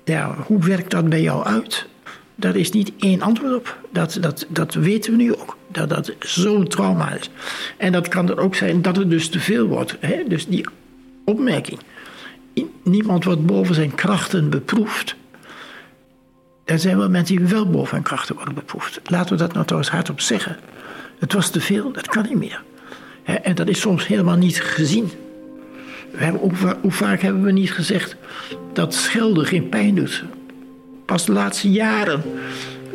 ja, 0.05 0.37
hoe 0.47 0.65
werkt 0.65 0.91
dat 0.91 1.09
bij 1.09 1.23
jou 1.23 1.45
uit? 1.45 1.87
Daar 2.35 2.57
is 2.57 2.71
niet 2.71 2.93
één 2.99 3.23
antwoord 3.23 3.55
op. 3.55 3.79
Dat, 3.93 4.19
dat, 4.21 4.47
dat 4.49 4.75
weten 4.75 5.11
we 5.11 5.17
nu 5.17 5.35
ook. 5.35 5.57
Dat 5.69 5.89
dat 5.89 6.13
zo'n 6.19 6.69
trauma 6.69 7.11
is. 7.11 7.31
En 7.77 7.93
dat 7.93 8.09
kan 8.09 8.29
er 8.29 8.39
ook 8.39 8.55
zijn 8.55 8.83
dat 8.83 8.97
het 8.97 9.11
dus 9.11 9.29
te 9.29 9.41
veel 9.41 9.67
wordt. 9.67 9.97
Hè? 10.01 10.25
Dus 10.29 10.47
die 10.47 10.67
opmerking. 11.25 11.79
Niemand 12.83 13.25
wordt 13.25 13.47
boven 13.47 13.75
zijn 13.75 13.95
krachten 13.95 14.51
beproefd. 14.51 15.19
Er 16.71 16.79
zijn 16.79 16.99
wel 16.99 17.09
mensen 17.09 17.37
die 17.37 17.47
wel 17.47 17.71
boven 17.71 17.95
hun 17.95 18.03
krachten 18.03 18.35
worden 18.35 18.55
beproefd. 18.55 19.01
Laten 19.05 19.33
we 19.33 19.37
dat 19.37 19.53
nou 19.53 19.65
trouwens 19.65 19.93
hardop 19.93 20.21
zeggen. 20.21 20.57
Het 21.19 21.33
was 21.33 21.51
te 21.51 21.61
veel, 21.61 21.93
dat 21.93 22.09
kan 22.09 22.27
niet 22.29 22.39
meer. 22.39 22.63
En 23.23 23.55
dat 23.55 23.69
is 23.69 23.81
soms 23.81 24.07
helemaal 24.07 24.37
niet 24.37 24.61
gezien. 24.61 25.11
We 26.11 26.25
hebben, 26.25 26.41
hoe 26.81 26.91
vaak 26.91 27.21
hebben 27.21 27.43
we 27.43 27.53
niet 27.53 27.73
gezegd 27.73 28.17
dat 28.73 28.95
schelden 28.95 29.47
geen 29.47 29.69
pijn 29.69 29.95
doet? 29.95 30.25
Pas 31.05 31.25
de 31.25 31.33
laatste 31.33 31.71
jaren 31.71 32.23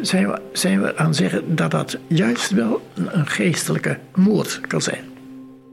zijn 0.02 0.82
we, 0.82 0.98
aan 0.98 1.08
het 1.08 1.16
zeggen 1.16 1.56
dat 1.56 1.72
dat 1.72 1.98
juist 2.08 2.52
wel 2.52 2.90
een 2.94 3.28
geestelijke 3.28 4.00
moord 4.14 4.62
kan 4.68 4.82
zijn. 4.82 5.04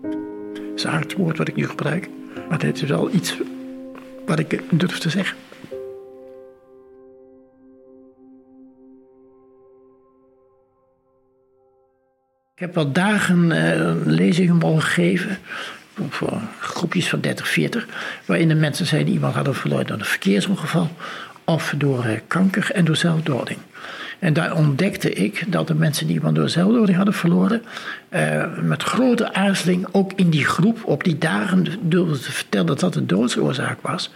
Dat 0.02 0.62
is 0.76 0.84
een 0.84 0.90
hard 0.90 1.12
woord 1.12 1.38
wat 1.38 1.48
ik 1.48 1.56
nu 1.56 1.66
gebruik, 1.68 2.08
maar 2.48 2.62
het 2.62 2.82
is 2.82 2.88
wel 2.88 3.10
iets 3.12 3.36
wat 4.26 4.38
ik 4.38 4.62
durf 4.70 4.98
te 4.98 5.10
zeggen. 5.10 5.36
Heb 12.62 12.74
wel 12.74 12.92
dagen 12.92 13.50
uh, 13.50 13.92
lezingen 14.04 14.56
mogen 14.56 14.82
geven. 14.82 15.38
Voor 16.08 16.40
groepjes 16.60 17.08
van 17.08 17.20
30, 17.20 17.48
40. 17.48 17.86
Waarin 18.24 18.48
de 18.48 18.54
mensen 18.54 18.86
zeiden 18.86 19.12
iemand 19.12 19.34
hadden 19.34 19.54
verloren 19.54 19.86
door 19.86 19.98
een 19.98 20.04
verkeersongeval. 20.04 20.90
of 21.44 21.74
door 21.76 22.04
eh, 22.04 22.18
kanker 22.26 22.70
en 22.70 22.84
door 22.84 22.96
zelfdoding. 22.96 23.58
En 24.18 24.32
daar 24.32 24.56
ontdekte 24.56 25.12
ik 25.12 25.44
dat 25.48 25.66
de 25.66 25.74
mensen 25.74 26.06
die 26.06 26.16
iemand 26.16 26.36
door 26.36 26.48
zelfdoding 26.48 26.96
hadden 26.96 27.14
verloren, 27.14 27.62
eh, 28.08 28.44
met 28.60 28.82
grote 28.82 29.34
aarzeling 29.34 29.86
ook 29.92 30.12
in 30.16 30.30
die 30.30 30.44
groep 30.44 30.84
op 30.84 31.04
die 31.04 31.18
dagen 31.18 31.66
durfden 31.80 32.20
te 32.20 32.32
vertellen 32.32 32.66
dat 32.66 32.80
dat 32.80 32.94
de 32.94 33.06
doodsoorzaak 33.06 33.80
was. 33.80 34.10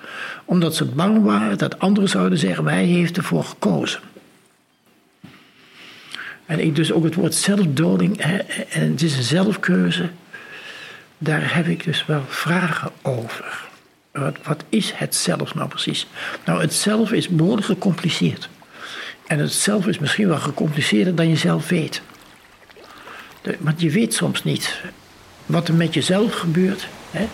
Omdat 0.45 0.75
ze 0.75 0.85
bang 0.85 1.25
waren 1.25 1.59
dat 1.59 1.79
anderen 1.79 2.09
zouden 2.09 2.39
zeggen, 2.39 2.67
hij 2.67 2.85
heeft 2.85 3.17
ervoor 3.17 3.45
gekozen. 3.45 4.01
En 6.47 6.61
ik 6.61 6.75
dus 6.75 6.93
ook 6.93 7.05
het 7.05 7.15
woord 7.15 7.35
zelfdoding, 7.35 8.21
en 8.21 8.91
het 8.91 9.03
is 9.03 9.17
een 9.17 9.23
zelfkeuze, 9.23 10.09
daar 11.19 11.55
heb 11.55 11.67
ik 11.67 11.85
dus 11.85 12.07
wel 12.07 12.23
vragen 12.29 12.91
over. 13.03 13.65
Wat, 14.13 14.37
wat 14.43 14.65
is 14.69 14.93
het 14.95 15.15
zelf 15.15 15.55
nou 15.55 15.69
precies? 15.69 16.07
Nou, 16.45 16.61
het 16.61 16.75
zelf 16.75 17.13
is 17.13 17.29
behoorlijk 17.29 17.67
gecompliceerd. 17.67 18.49
En 19.27 19.39
het 19.39 19.53
zelf 19.53 19.87
is 19.87 19.99
misschien 19.99 20.29
wel 20.29 20.39
gecompliceerder 20.39 21.15
dan 21.15 21.29
je 21.29 21.37
zelf 21.37 21.69
weet. 21.69 22.03
De, 23.43 23.57
want 23.61 23.81
je 23.81 23.91
weet 23.91 24.15
soms 24.15 24.45
niet 24.45 24.81
wat 25.47 25.69
er 25.69 25.75
met 25.75 25.95
jezelf 25.95 26.35
gebeurt 26.35 26.87
hè, 27.11 27.29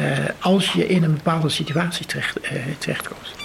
uh, 0.00 0.28
als 0.40 0.72
je 0.72 0.86
in 0.86 1.02
een 1.02 1.14
bepaalde 1.14 1.48
situatie 1.48 2.06
terecht, 2.06 2.38
uh, 2.44 2.50
terechtkomt. 2.78 3.43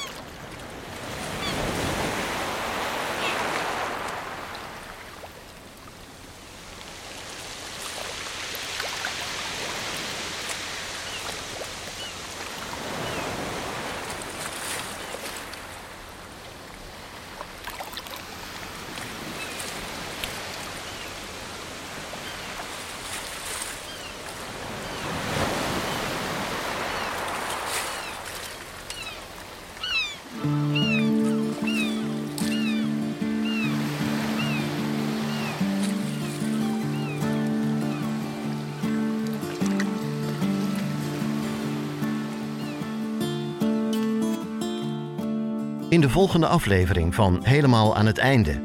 In 46.00 46.06
de 46.06 46.12
volgende 46.12 46.48
aflevering 46.48 47.16
van 47.16 47.40
Helemaal 47.44 47.96
aan 47.96 48.06
het 48.06 48.18
einde. 48.18 48.62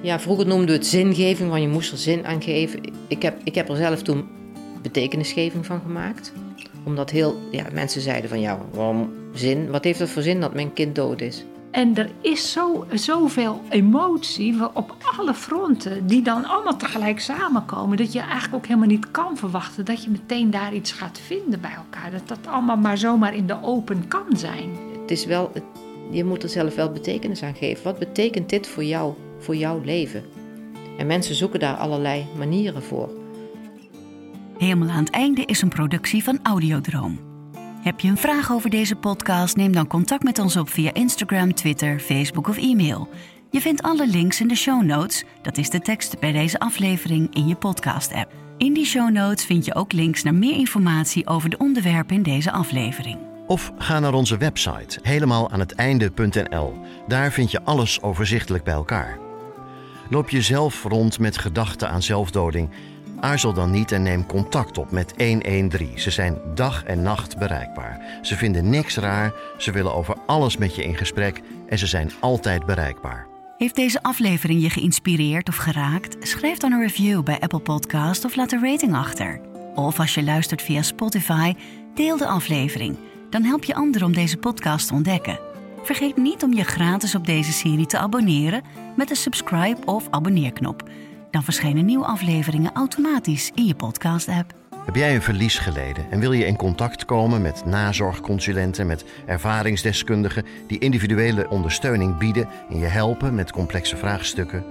Ja, 0.00 0.20
vroeger 0.20 0.46
noemden 0.46 0.66
we 0.66 0.72
het 0.72 0.86
zingeving, 0.86 1.50
want 1.50 1.62
je 1.62 1.68
moest 1.68 1.92
er 1.92 1.98
zin 1.98 2.26
aan 2.26 2.42
geven. 2.42 2.80
Ik 3.06 3.22
heb, 3.22 3.40
ik 3.44 3.54
heb 3.54 3.68
er 3.68 3.76
zelf 3.76 4.02
toen 4.02 4.28
betekenisgeving 4.82 5.66
van 5.66 5.80
gemaakt. 5.80 6.32
Omdat 6.84 7.10
heel, 7.10 7.36
ja, 7.50 7.64
mensen 7.72 8.00
zeiden 8.00 8.30
van 8.30 8.40
ja, 8.40 8.58
waarom 8.70 9.12
zin? 9.34 9.70
Wat 9.70 9.84
heeft 9.84 9.98
het 9.98 10.10
voor 10.10 10.22
zin 10.22 10.40
dat 10.40 10.54
mijn 10.54 10.72
kind 10.72 10.94
dood 10.94 11.20
is? 11.20 11.44
En 11.70 11.96
er 11.96 12.10
is 12.20 12.52
zo, 12.52 12.86
zoveel 12.92 13.60
emotie 13.68 14.74
op 14.74 14.96
alle 15.16 15.34
fronten, 15.34 16.06
die 16.06 16.22
dan 16.22 16.44
allemaal 16.44 16.76
tegelijk 16.76 17.20
samenkomen, 17.20 17.96
dat 17.96 18.12
je 18.12 18.20
eigenlijk 18.20 18.54
ook 18.54 18.66
helemaal 18.66 18.88
niet 18.88 19.10
kan 19.10 19.36
verwachten 19.36 19.84
dat 19.84 20.04
je 20.04 20.10
meteen 20.10 20.50
daar 20.50 20.74
iets 20.74 20.92
gaat 20.92 21.20
vinden 21.26 21.60
bij 21.60 21.74
elkaar. 21.76 22.10
Dat 22.10 22.28
dat 22.28 22.52
allemaal 22.52 22.76
maar 22.76 22.98
zomaar 22.98 23.34
in 23.34 23.46
de 23.46 23.62
open 23.62 24.08
kan 24.08 24.36
zijn. 24.36 24.70
Het 25.00 25.10
is 25.10 25.24
wel, 25.24 25.52
je 26.10 26.24
moet 26.24 26.42
er 26.42 26.48
zelf 26.48 26.74
wel 26.74 26.92
betekenis 26.92 27.42
aan 27.42 27.54
geven. 27.54 27.84
Wat 27.84 27.98
betekent 27.98 28.48
dit 28.48 28.66
voor 28.66 28.84
jou, 28.84 29.14
voor 29.38 29.56
jouw 29.56 29.80
leven? 29.84 30.24
En 30.98 31.06
mensen 31.06 31.34
zoeken 31.34 31.60
daar 31.60 31.76
allerlei 31.76 32.26
manieren 32.38 32.82
voor. 32.82 33.10
Helemaal 34.58 34.88
aan 34.88 35.04
het 35.04 35.12
einde 35.12 35.44
is 35.44 35.62
een 35.62 35.68
productie 35.68 36.22
van 36.22 36.38
Audiodroom. 36.42 37.18
Heb 37.82 38.00
je 38.00 38.08
een 38.08 38.16
vraag 38.16 38.52
over 38.52 38.70
deze 38.70 38.96
podcast? 38.96 39.56
Neem 39.56 39.72
dan 39.72 39.86
contact 39.86 40.22
met 40.22 40.38
ons 40.38 40.56
op 40.56 40.68
via 40.68 40.94
Instagram, 40.94 41.54
Twitter, 41.54 41.98
Facebook 41.98 42.48
of 42.48 42.56
e-mail. 42.56 43.08
Je 43.50 43.60
vindt 43.60 43.82
alle 43.82 44.06
links 44.06 44.40
in 44.40 44.48
de 44.48 44.54
show 44.54 44.82
notes, 44.82 45.24
dat 45.42 45.58
is 45.58 45.70
de 45.70 45.80
tekst 45.80 46.18
bij 46.18 46.32
deze 46.32 46.58
aflevering 46.58 47.34
in 47.34 47.46
je 47.46 47.54
podcast-app. 47.54 48.32
In 48.56 48.72
die 48.72 48.84
show 48.84 49.10
notes 49.10 49.44
vind 49.44 49.64
je 49.64 49.74
ook 49.74 49.92
links 49.92 50.22
naar 50.22 50.34
meer 50.34 50.56
informatie 50.56 51.26
over 51.26 51.50
de 51.50 51.58
onderwerpen 51.58 52.16
in 52.16 52.22
deze 52.22 52.52
aflevering. 52.52 53.31
Of 53.46 53.72
ga 53.78 53.98
naar 53.98 54.14
onze 54.14 54.36
website 54.36 54.98
helemaal 55.02 55.50
aan 55.50 55.60
het 55.60 55.74
einde.nl. 55.74 56.74
Daar 57.08 57.32
vind 57.32 57.50
je 57.50 57.62
alles 57.62 58.02
overzichtelijk 58.02 58.64
bij 58.64 58.74
elkaar. 58.74 59.18
Loop 60.10 60.30
je 60.30 60.42
zelf 60.42 60.82
rond 60.82 61.18
met 61.18 61.38
gedachten 61.38 61.88
aan 61.88 62.02
zelfdoding? 62.02 62.70
Aarzel 63.20 63.52
dan 63.52 63.70
niet 63.70 63.92
en 63.92 64.02
neem 64.02 64.26
contact 64.26 64.78
op 64.78 64.90
met 64.90 65.14
113. 65.16 65.98
Ze 65.98 66.10
zijn 66.10 66.38
dag 66.54 66.84
en 66.84 67.02
nacht 67.02 67.38
bereikbaar. 67.38 68.18
Ze 68.22 68.36
vinden 68.36 68.70
niks 68.70 68.96
raar, 68.96 69.32
ze 69.58 69.72
willen 69.72 69.94
over 69.94 70.16
alles 70.26 70.56
met 70.56 70.74
je 70.74 70.84
in 70.84 70.96
gesprek 70.96 71.40
en 71.68 71.78
ze 71.78 71.86
zijn 71.86 72.10
altijd 72.20 72.66
bereikbaar. 72.66 73.26
Heeft 73.58 73.74
deze 73.74 74.02
aflevering 74.02 74.62
je 74.62 74.70
geïnspireerd 74.70 75.48
of 75.48 75.56
geraakt? 75.56 76.16
Schrijf 76.28 76.58
dan 76.58 76.72
een 76.72 76.80
review 76.80 77.22
bij 77.22 77.40
Apple 77.40 77.60
Podcast 77.60 78.24
of 78.24 78.36
laat 78.36 78.52
een 78.52 78.64
rating 78.64 78.94
achter. 78.94 79.40
Of 79.74 79.98
als 79.98 80.14
je 80.14 80.22
luistert 80.22 80.62
via 80.62 80.82
Spotify, 80.82 81.54
deel 81.94 82.16
de 82.16 82.26
aflevering. 82.26 82.96
Dan 83.32 83.42
help 83.42 83.64
je 83.64 83.74
anderen 83.74 84.06
om 84.06 84.14
deze 84.14 84.36
podcast 84.36 84.88
te 84.88 84.94
ontdekken. 84.94 85.40
Vergeet 85.82 86.16
niet 86.16 86.42
om 86.42 86.52
je 86.52 86.64
gratis 86.64 87.14
op 87.14 87.26
deze 87.26 87.52
serie 87.52 87.86
te 87.86 87.98
abonneren 87.98 88.62
met 88.96 89.08
de 89.08 89.14
subscribe 89.14 89.84
of 89.84 90.06
abonneerknop. 90.10 90.88
Dan 91.30 91.42
verschijnen 91.42 91.84
nieuwe 91.84 92.04
afleveringen 92.04 92.72
automatisch 92.72 93.50
in 93.54 93.66
je 93.66 93.74
podcast-app. 93.74 94.54
Heb 94.84 94.94
jij 94.94 95.14
een 95.14 95.22
verlies 95.22 95.58
geleden 95.58 96.10
en 96.10 96.20
wil 96.20 96.32
je 96.32 96.46
in 96.46 96.56
contact 96.56 97.04
komen 97.04 97.42
met 97.42 97.64
nazorgconsulenten, 97.64 98.86
met 98.86 99.04
ervaringsdeskundigen 99.26 100.46
die 100.66 100.78
individuele 100.78 101.48
ondersteuning 101.48 102.18
bieden 102.18 102.48
en 102.70 102.78
je 102.78 102.86
helpen 102.86 103.34
met 103.34 103.52
complexe 103.52 103.96
vraagstukken? 103.96 104.64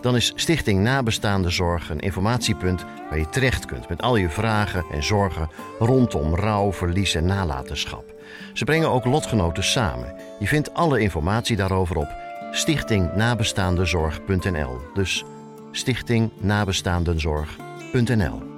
Dan 0.00 0.16
is 0.16 0.32
Stichting 0.34 0.82
Nabestaande 0.82 1.50
Zorg 1.50 1.90
een 1.90 2.00
informatiepunt 2.00 2.84
waar 3.08 3.18
je 3.18 3.28
terecht 3.28 3.64
kunt 3.64 3.88
met 3.88 4.02
al 4.02 4.16
je 4.16 4.28
vragen 4.28 4.84
en 4.92 5.04
zorgen 5.04 5.48
rondom 5.78 6.34
rouw, 6.34 6.72
verlies 6.72 7.14
en 7.14 7.26
nalatenschap. 7.26 8.14
Ze 8.52 8.64
brengen 8.64 8.90
ook 8.90 9.04
lotgenoten 9.04 9.64
samen. 9.64 10.14
Je 10.38 10.46
vindt 10.46 10.74
alle 10.74 11.00
informatie 11.00 11.56
daarover 11.56 11.96
op 11.96 12.08
stichtingnabestaandezorg.nl. 12.50 14.80
Dus 14.94 15.24
stichtingnabestaandenzorg.nl. 15.70 18.55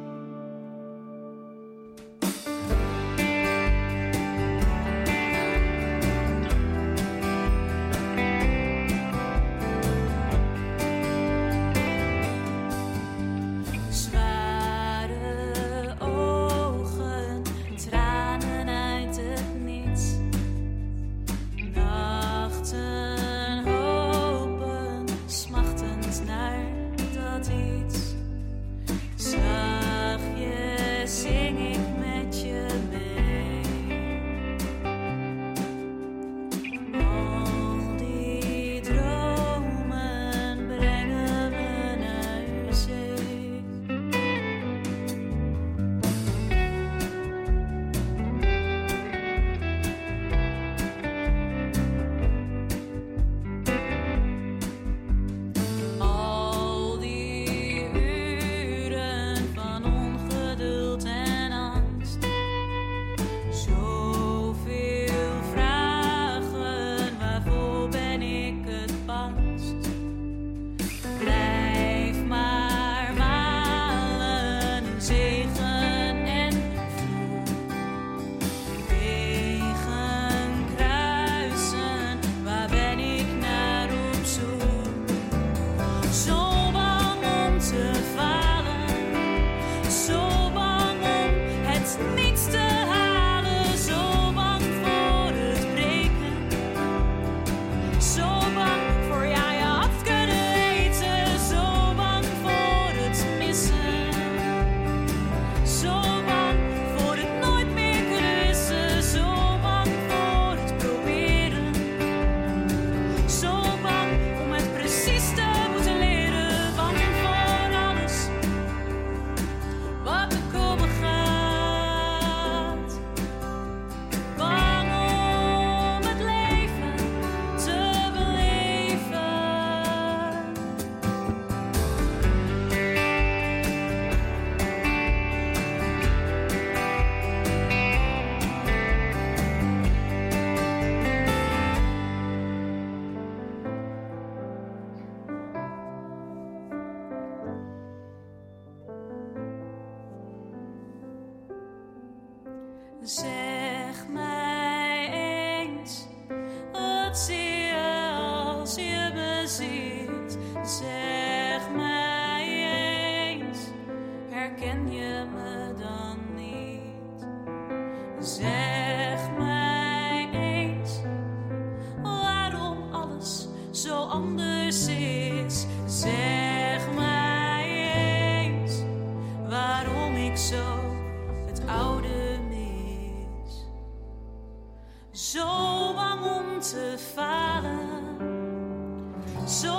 zo 189.49 189.78